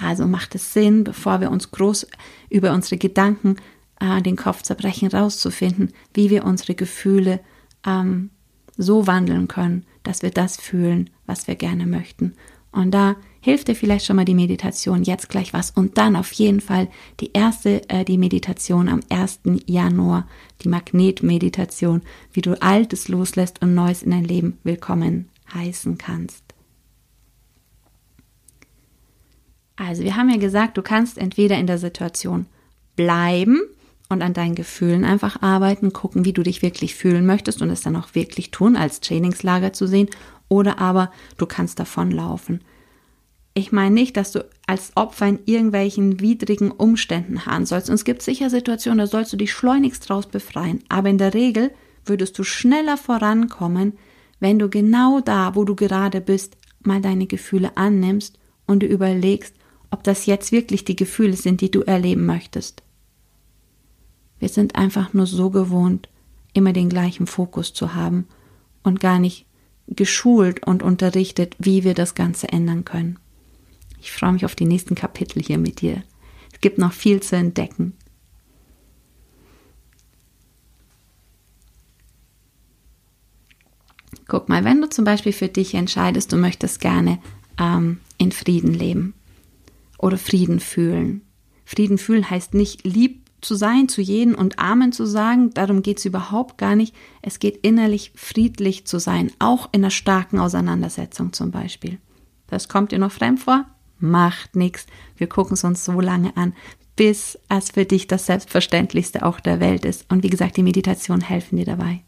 Also 0.00 0.26
macht 0.26 0.54
es 0.54 0.72
Sinn, 0.72 1.04
bevor 1.04 1.40
wir 1.40 1.50
uns 1.50 1.70
groß 1.70 2.06
über 2.50 2.72
unsere 2.72 2.98
Gedanken 2.98 3.56
äh, 4.00 4.22
den 4.22 4.36
Kopf 4.36 4.62
zerbrechen, 4.62 5.08
rauszufinden, 5.08 5.92
wie 6.14 6.30
wir 6.30 6.44
unsere 6.44 6.74
Gefühle 6.74 7.40
ähm, 7.84 8.30
so 8.76 9.06
wandeln 9.06 9.48
können, 9.48 9.84
dass 10.02 10.22
wir 10.22 10.30
das 10.30 10.56
fühlen, 10.56 11.10
was 11.26 11.46
wir 11.46 11.54
gerne 11.54 11.86
möchten. 11.86 12.34
Und 12.72 12.92
da 12.92 13.16
hilft 13.40 13.68
dir 13.68 13.76
vielleicht 13.76 14.06
schon 14.06 14.16
mal 14.16 14.24
die 14.24 14.34
Meditation 14.34 15.02
jetzt 15.02 15.28
gleich 15.28 15.52
was 15.52 15.70
und 15.70 15.98
dann 15.98 16.16
auf 16.16 16.32
jeden 16.32 16.60
Fall 16.60 16.88
die 17.20 17.32
erste, 17.32 17.88
äh, 17.90 18.04
die 18.04 18.16
Meditation 18.16 18.88
am 18.88 19.00
1. 19.10 19.40
Januar, 19.66 20.26
die 20.62 20.68
Magnetmeditation, 20.68 22.02
wie 22.32 22.40
du 22.40 22.60
Altes 22.62 23.08
loslässt 23.08 23.60
und 23.60 23.74
Neues 23.74 24.02
in 24.02 24.12
dein 24.12 24.24
Leben 24.24 24.58
willkommen 24.64 25.28
heißen 25.52 25.98
kannst. 25.98 26.42
Also 29.76 30.02
wir 30.02 30.16
haben 30.16 30.30
ja 30.30 30.38
gesagt, 30.38 30.76
du 30.76 30.82
kannst 30.82 31.18
entweder 31.18 31.58
in 31.58 31.66
der 31.66 31.78
Situation 31.78 32.46
bleiben 32.96 33.60
und 34.12 34.22
an 34.22 34.34
deinen 34.34 34.54
Gefühlen 34.54 35.04
einfach 35.04 35.42
arbeiten, 35.42 35.92
gucken, 35.92 36.24
wie 36.24 36.32
du 36.32 36.42
dich 36.42 36.62
wirklich 36.62 36.94
fühlen 36.94 37.26
möchtest 37.26 37.62
und 37.62 37.70
es 37.70 37.80
dann 37.80 37.96
auch 37.96 38.14
wirklich 38.14 38.50
tun, 38.50 38.76
als 38.76 39.00
Trainingslager 39.00 39.72
zu 39.72 39.86
sehen, 39.86 40.08
oder 40.48 40.78
aber 40.78 41.10
du 41.38 41.46
kannst 41.46 41.78
davonlaufen. 41.80 42.62
Ich 43.54 43.72
meine 43.72 43.94
nicht, 43.94 44.16
dass 44.16 44.32
du 44.32 44.44
als 44.66 44.92
Opfer 44.96 45.26
in 45.26 45.38
irgendwelchen 45.44 46.20
widrigen 46.20 46.70
Umständen 46.70 47.44
haben 47.44 47.66
sollst. 47.66 47.88
Und 47.88 47.96
es 47.96 48.04
gibt 48.04 48.22
sicher 48.22 48.48
Situationen, 48.48 48.98
da 48.98 49.06
sollst 49.06 49.32
du 49.32 49.36
dich 49.36 49.52
schleunigst 49.52 50.08
draus 50.08 50.26
befreien. 50.26 50.82
Aber 50.88 51.10
in 51.10 51.18
der 51.18 51.34
Regel 51.34 51.70
würdest 52.04 52.38
du 52.38 52.44
schneller 52.44 52.96
vorankommen, 52.96 53.94
wenn 54.40 54.58
du 54.58 54.68
genau 54.68 55.20
da, 55.20 55.54
wo 55.54 55.64
du 55.64 55.74
gerade 55.74 56.20
bist, 56.20 56.56
mal 56.82 57.00
deine 57.00 57.26
Gefühle 57.26 57.76
annimmst 57.76 58.38
und 58.66 58.82
du 58.82 58.86
überlegst, 58.86 59.54
ob 59.90 60.02
das 60.02 60.26
jetzt 60.26 60.52
wirklich 60.52 60.84
die 60.84 60.96
Gefühle 60.96 61.36
sind, 61.36 61.60
die 61.60 61.70
du 61.70 61.82
erleben 61.82 62.26
möchtest. 62.26 62.82
Wir 64.42 64.48
sind 64.48 64.74
einfach 64.74 65.12
nur 65.12 65.28
so 65.28 65.50
gewohnt, 65.50 66.08
immer 66.52 66.72
den 66.72 66.88
gleichen 66.88 67.28
Fokus 67.28 67.72
zu 67.74 67.94
haben 67.94 68.26
und 68.82 68.98
gar 68.98 69.20
nicht 69.20 69.46
geschult 69.86 70.66
und 70.66 70.82
unterrichtet, 70.82 71.54
wie 71.60 71.84
wir 71.84 71.94
das 71.94 72.16
Ganze 72.16 72.48
ändern 72.48 72.84
können. 72.84 73.20
Ich 74.00 74.10
freue 74.10 74.32
mich 74.32 74.44
auf 74.44 74.56
die 74.56 74.64
nächsten 74.64 74.96
Kapitel 74.96 75.40
hier 75.40 75.58
mit 75.58 75.80
dir. 75.80 76.02
Es 76.52 76.60
gibt 76.60 76.78
noch 76.78 76.92
viel 76.92 77.22
zu 77.22 77.36
entdecken. 77.36 77.92
Guck 84.26 84.48
mal, 84.48 84.64
wenn 84.64 84.80
du 84.80 84.88
zum 84.88 85.04
Beispiel 85.04 85.32
für 85.32 85.46
dich 85.46 85.74
entscheidest, 85.74 86.32
du 86.32 86.36
möchtest 86.36 86.80
gerne 86.80 87.20
ähm, 87.60 88.00
in 88.18 88.32
Frieden 88.32 88.74
leben, 88.74 89.14
oder 89.98 90.18
Frieden 90.18 90.58
fühlen. 90.58 91.20
Frieden 91.64 91.96
fühlen 91.96 92.28
heißt 92.28 92.54
nicht 92.54 92.84
lieb 92.84 93.21
zu 93.42 93.54
sein, 93.54 93.88
zu 93.88 94.00
jedem 94.00 94.34
und 94.34 94.58
Amen 94.58 94.92
zu 94.92 95.04
sagen. 95.04 95.52
Darum 95.52 95.82
geht 95.82 95.98
es 95.98 96.04
überhaupt 96.04 96.56
gar 96.56 96.76
nicht. 96.76 96.94
Es 97.20 97.38
geht 97.38 97.58
innerlich 97.58 98.12
friedlich 98.14 98.86
zu 98.86 98.98
sein, 98.98 99.30
auch 99.38 99.68
in 99.72 99.82
einer 99.82 99.90
starken 99.90 100.38
Auseinandersetzung 100.38 101.32
zum 101.32 101.50
Beispiel. 101.50 101.98
Das 102.46 102.68
kommt 102.68 102.92
dir 102.92 102.98
noch 102.98 103.12
fremd 103.12 103.40
vor? 103.40 103.66
Macht 103.98 104.56
nichts. 104.56 104.86
Wir 105.16 105.28
gucken 105.28 105.54
es 105.54 105.64
uns 105.64 105.84
so 105.84 106.00
lange 106.00 106.36
an, 106.36 106.54
bis 106.96 107.38
es 107.48 107.70
für 107.70 107.84
dich 107.84 108.06
das 108.06 108.26
Selbstverständlichste 108.26 109.24
auch 109.24 109.40
der 109.40 109.60
Welt 109.60 109.84
ist. 109.84 110.10
Und 110.10 110.22
wie 110.22 110.30
gesagt, 110.30 110.56
die 110.56 110.62
Meditation 110.62 111.20
helfen 111.20 111.56
dir 111.56 111.64
dabei. 111.64 112.02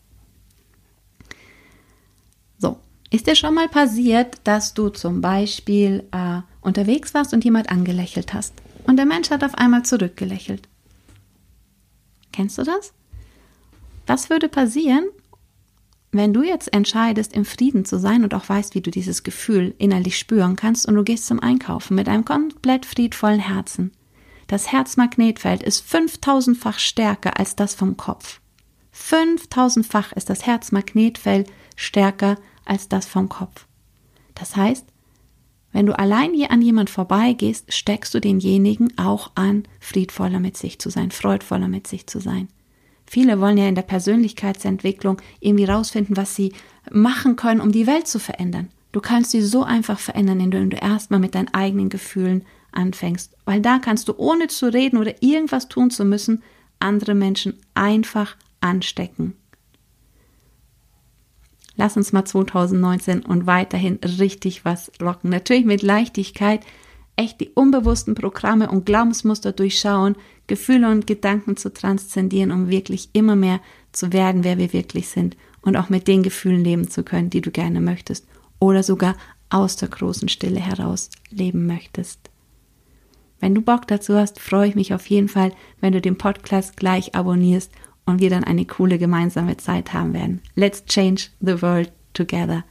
So, 2.59 2.79
ist 3.11 3.27
dir 3.27 3.37
schon 3.37 3.55
mal 3.55 3.69
passiert, 3.69 4.39
dass 4.45 4.75
du 4.75 4.89
zum 4.89 5.21
Beispiel 5.21 6.05
äh, 6.13 6.41
unterwegs 6.61 7.15
warst 7.15 7.33
und 7.33 7.45
jemand 7.45 7.71
angelächelt 7.71 8.35
hast? 8.35 8.55
Und 8.87 8.97
der 8.97 9.07
Mensch 9.07 9.31
hat 9.31 9.43
auf 9.43 9.55
einmal 9.55 9.85
zurückgelächelt. 9.85 10.69
Kennst 12.35 12.59
du 12.59 12.65
das? 12.65 12.93
Was 14.09 14.29
würde 14.29 14.49
passieren, 14.49 15.05
wenn 16.11 16.35
du 16.35 16.43
jetzt 16.43 16.73
entscheidest, 16.73 17.33
im 17.33 17.45
Frieden 17.45 17.85
zu 17.85 17.97
sein 17.97 18.25
und 18.25 18.35
auch 18.35 18.49
weißt, 18.49 18.75
wie 18.75 18.81
du 18.81 18.91
dieses 18.91 19.23
Gefühl 19.23 19.73
innerlich 19.79 20.19
spüren 20.19 20.57
kannst 20.57 20.87
und 20.87 20.97
du 20.97 21.05
gehst 21.05 21.27
zum 21.27 21.39
Einkaufen 21.39 21.95
mit 21.95 22.09
einem 22.09 22.25
komplett 22.25 22.87
friedvollen 22.87 23.39
Herzen? 23.39 23.93
Das 24.49 24.73
Herzmagnetfeld 24.73 25.63
ist 25.63 25.89
5000-fach 25.89 26.81
stärker 26.81 27.39
als 27.39 27.55
das 27.55 27.77
vom 27.77 27.97
Kopf. 27.97 28.41
5000-fach 28.97 30.11
ist 30.15 30.29
das 30.29 30.45
Herzmagnetfeld 30.45 31.49
stärker 31.77 32.35
als 32.65 32.89
das 32.89 33.07
vom 33.07 33.29
Kopf. 33.29 33.67
Das 34.35 34.57
heißt, 34.57 34.87
wenn 35.75 35.87
du 35.87 35.99
allein 35.99 36.33
hier 36.33 36.53
an 36.53 36.63
jemand 36.63 36.89
vorbeigehst, 36.89 37.75
steckst 37.75 38.15
du 38.15 38.21
denjenigen 38.21 38.97
auch 38.97 39.33
an, 39.35 39.65
friedvoller 39.81 40.39
mit 40.39 40.57
sich 40.57 40.79
zu 40.79 40.89
sein, 40.89 41.11
freudvoller 41.11 41.67
mit 41.67 41.89
sich 41.89 42.07
zu 42.07 42.21
sein. 42.21 42.47
Viele 43.05 43.41
wollen 43.41 43.59
ja 43.59 43.69
in 43.69 43.75
der 43.75 43.83
Persönlichkeitsentwicklung 43.83 45.21
irgendwie 45.41 45.65
rausfinden, 45.65 46.17
was 46.17 46.37
sie 46.37 46.53
machen 46.93 47.35
können, 47.35 47.61
um 47.61 47.73
die 47.73 47.89
Welt 47.89 48.07
zu 48.07 48.21
verändern. 48.21 48.69
Du 48.93 49.01
kannst 49.01 49.33
sie 49.33 49.43
so 49.43 49.65
einfach 49.65 49.99
verändern, 49.99 50.39
indem 50.39 50.71
du 50.71 50.77
erstmal 50.77 51.19
mit 51.19 51.35
deinen 51.35 51.53
eigenen 51.53 51.89
Gefühlen 51.89 52.45
anfängst, 52.71 53.37
weil 53.45 53.61
da 53.61 53.81
kannst 53.81 54.07
du 54.07 54.15
ohne 54.17 54.47
zu 54.47 54.73
reden 54.73 54.99
oder 54.99 55.25
irgendwas 55.25 55.69
tun 55.69 55.91
zu 55.91 56.05
müssen, 56.05 56.45
andere 56.79 57.17
Menschen 57.17 57.59
einfach 57.75 58.37
anstecken. 58.61 59.35
Lass 61.77 61.97
uns 61.97 62.13
mal 62.13 62.25
2019 62.25 63.23
und 63.23 63.47
weiterhin 63.47 63.99
richtig 64.03 64.65
was 64.65 64.93
rocken. 65.01 65.31
Natürlich 65.31 65.65
mit 65.65 65.83
Leichtigkeit, 65.83 66.61
echt 67.17 67.41
die 67.41 67.51
unbewussten 67.51 68.15
Programme 68.15 68.71
und 68.71 68.87
Glaubensmuster 68.87 69.53
durchschauen, 69.53 70.17
Gefühle 70.47 70.91
und 70.91 71.07
Gedanken 71.07 71.57
zu 71.57 71.73
transzendieren, 71.73 72.53
um 72.53 72.69
wirklich 72.69 73.09
immer 73.13 73.37
mehr 73.37 73.61
zu 73.93 74.13
werden, 74.13 74.45
wer 74.45 74.59
wir 74.59 74.73
wirklich 74.73 75.09
sind 75.09 75.37
und 75.63 75.77
auch 75.77 75.89
mit 75.89 76.07
den 76.09 76.23
Gefühlen 76.23 76.63
leben 76.63 76.91
zu 76.91 77.03
können, 77.03 77.31
die 77.31 77.41
du 77.41 77.51
gerne 77.51 77.81
möchtest 77.81 78.27
oder 78.59 78.83
sogar 78.83 79.17
aus 79.51 79.77
der 79.77 79.89
großen 79.89 80.29
Stille 80.29 80.61
heraus 80.61 81.11
leben 81.31 81.67
möchtest. 81.67 82.31
Wenn 83.41 83.55
du 83.55 83.61
Bock 83.61 83.87
dazu 83.87 84.15
hast, 84.15 84.41
freue 84.41 84.69
ich 84.69 84.75
mich 84.75 84.95
auf 84.95 85.07
jeden 85.07 85.29
Fall, 85.29 85.53
wenn 85.81 85.93
du 85.93 86.01
den 86.01 86.17
Podcast 86.17 86.77
gleich 86.77 87.15
abonnierst 87.15 87.71
und 88.07 88.21
wir 88.21 88.31
dann 88.31 88.45
eine 88.45 88.65
coole 88.65 88.99
gemeinsame 88.99 89.57
Zeit 89.57 89.93
haben 89.93 90.13
werden. 90.13 90.41
Let's 90.55 90.85
change 90.85 91.29
the 91.41 91.61
world 91.63 91.93
together. 92.13 92.65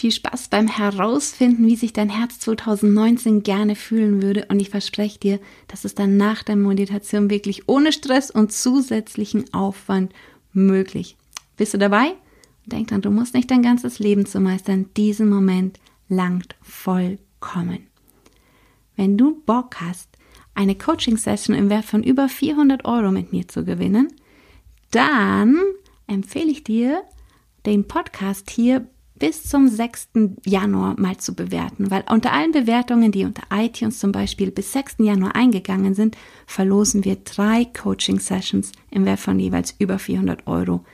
Viel 0.00 0.12
Spaß 0.12 0.48
beim 0.48 0.66
Herausfinden, 0.66 1.66
wie 1.66 1.76
sich 1.76 1.92
dein 1.92 2.08
Herz 2.08 2.38
2019 2.40 3.42
gerne 3.42 3.76
fühlen 3.76 4.22
würde 4.22 4.46
und 4.48 4.58
ich 4.58 4.70
verspreche 4.70 5.18
dir, 5.18 5.40
dass 5.68 5.84
es 5.84 5.94
dann 5.94 6.16
nach 6.16 6.42
der 6.42 6.56
Meditation 6.56 7.28
wirklich 7.28 7.68
ohne 7.68 7.92
Stress 7.92 8.30
und 8.30 8.50
zusätzlichen 8.50 9.52
Aufwand 9.52 10.12
möglich. 10.52 11.18
Bist 11.56 11.74
du 11.74 11.78
dabei? 11.78 12.14
Denk 12.64 12.88
dran, 12.88 13.02
du 13.02 13.10
musst 13.10 13.34
nicht 13.34 13.50
dein 13.50 13.62
ganzes 13.62 13.98
Leben 13.98 14.24
zu 14.24 14.40
meistern. 14.40 14.86
Diesen 14.96 15.28
Moment 15.28 15.78
langt 16.08 16.56
vollkommen. 16.62 17.86
Wenn 18.96 19.18
du 19.18 19.42
Bock 19.44 19.80
hast, 19.80 20.09
eine 20.54 20.74
Coaching-Session 20.74 21.54
im 21.56 21.70
Wert 21.70 21.84
von 21.84 22.02
über 22.02 22.28
400 22.28 22.84
Euro 22.84 23.10
mit 23.10 23.32
mir 23.32 23.48
zu 23.48 23.64
gewinnen, 23.64 24.08
dann 24.90 25.56
empfehle 26.06 26.50
ich 26.50 26.64
dir, 26.64 27.02
den 27.66 27.86
Podcast 27.86 28.50
hier 28.50 28.86
bis 29.20 29.44
zum 29.44 29.68
6. 29.68 30.08
Januar 30.46 30.98
mal 30.98 31.18
zu 31.18 31.34
bewerten, 31.34 31.90
weil 31.90 32.04
unter 32.10 32.32
allen 32.32 32.52
Bewertungen, 32.52 33.12
die 33.12 33.26
unter 33.26 33.42
iTunes 33.52 33.98
zum 33.98 34.12
Beispiel 34.12 34.50
bis 34.50 34.72
6. 34.72 34.96
Januar 35.00 35.36
eingegangen 35.36 35.94
sind, 35.94 36.16
verlosen 36.46 37.04
wir 37.04 37.16
drei 37.16 37.66
Coaching-Sessions 37.66 38.72
im 38.90 39.04
Wert 39.04 39.20
von 39.20 39.38
jeweils 39.38 39.74
über 39.78 39.98
400 39.98 40.46
Euro. 40.46 40.84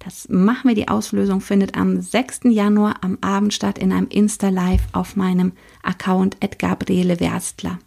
Das 0.00 0.28
machen 0.28 0.68
wir, 0.68 0.74
die 0.74 0.88
Auslösung 0.88 1.40
findet 1.40 1.76
am 1.76 2.00
6. 2.00 2.40
Januar 2.44 2.96
am 3.02 3.18
Abend 3.20 3.54
statt 3.54 3.78
in 3.78 3.92
einem 3.92 4.08
Insta-Live 4.08 4.82
auf 4.92 5.16
meinem 5.16 5.52
Account 5.82 6.36
at 6.42 6.58
Gabriele 6.58 7.18
Werstler 7.20 7.78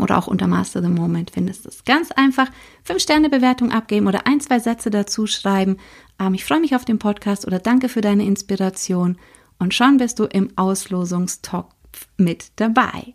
oder 0.00 0.18
auch 0.18 0.26
unter 0.26 0.46
Master 0.46 0.82
the 0.82 0.88
Moment 0.88 1.30
findest 1.30 1.64
du 1.64 1.68
es. 1.68 1.84
Ganz 1.84 2.10
einfach 2.12 2.48
5-Sterne-Bewertung 2.88 3.72
abgeben 3.72 4.06
oder 4.06 4.26
ein, 4.26 4.40
zwei 4.40 4.58
Sätze 4.58 4.90
dazu 4.90 5.26
schreiben. 5.26 5.76
Ähm, 6.18 6.34
ich 6.34 6.44
freue 6.44 6.60
mich 6.60 6.74
auf 6.74 6.84
den 6.84 6.98
Podcast 6.98 7.46
oder 7.46 7.58
danke 7.58 7.88
für 7.88 8.00
deine 8.00 8.24
Inspiration 8.24 9.18
und 9.58 9.74
schon 9.74 9.98
bist 9.98 10.18
du 10.18 10.24
im 10.24 10.50
Auslosungstopf 10.56 11.72
mit 12.16 12.52
dabei. 12.56 13.14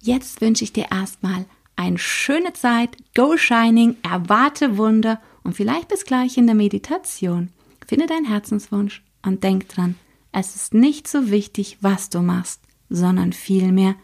Jetzt 0.00 0.40
wünsche 0.40 0.64
ich 0.64 0.72
dir 0.72 0.86
erstmal 0.90 1.46
eine 1.76 1.98
schöne 1.98 2.52
Zeit, 2.54 2.96
go 3.14 3.36
shining, 3.36 3.96
erwarte 4.02 4.78
Wunder 4.78 5.20
und 5.42 5.54
vielleicht 5.54 5.88
bis 5.88 6.04
gleich 6.04 6.38
in 6.38 6.46
der 6.46 6.56
Meditation. 6.56 7.50
Finde 7.86 8.06
deinen 8.06 8.24
Herzenswunsch 8.24 9.04
und 9.22 9.44
denk 9.44 9.68
dran, 9.68 9.96
es 10.32 10.54
ist 10.54 10.74
nicht 10.74 11.06
so 11.08 11.30
wichtig, 11.30 11.78
was 11.80 12.10
du 12.10 12.20
machst, 12.20 12.60
sondern 12.88 13.32
vielmehr, 13.32 13.94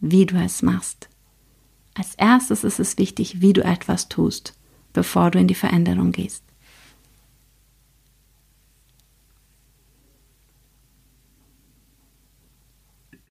wie 0.00 0.26
du 0.26 0.36
es 0.36 0.62
machst. 0.62 1.08
Als 1.94 2.14
erstes 2.14 2.64
ist 2.64 2.80
es 2.80 2.98
wichtig, 2.98 3.40
wie 3.40 3.52
du 3.52 3.62
etwas 3.62 4.08
tust, 4.08 4.54
bevor 4.92 5.30
du 5.30 5.38
in 5.38 5.48
die 5.48 5.54
Veränderung 5.54 6.12
gehst. 6.12 6.44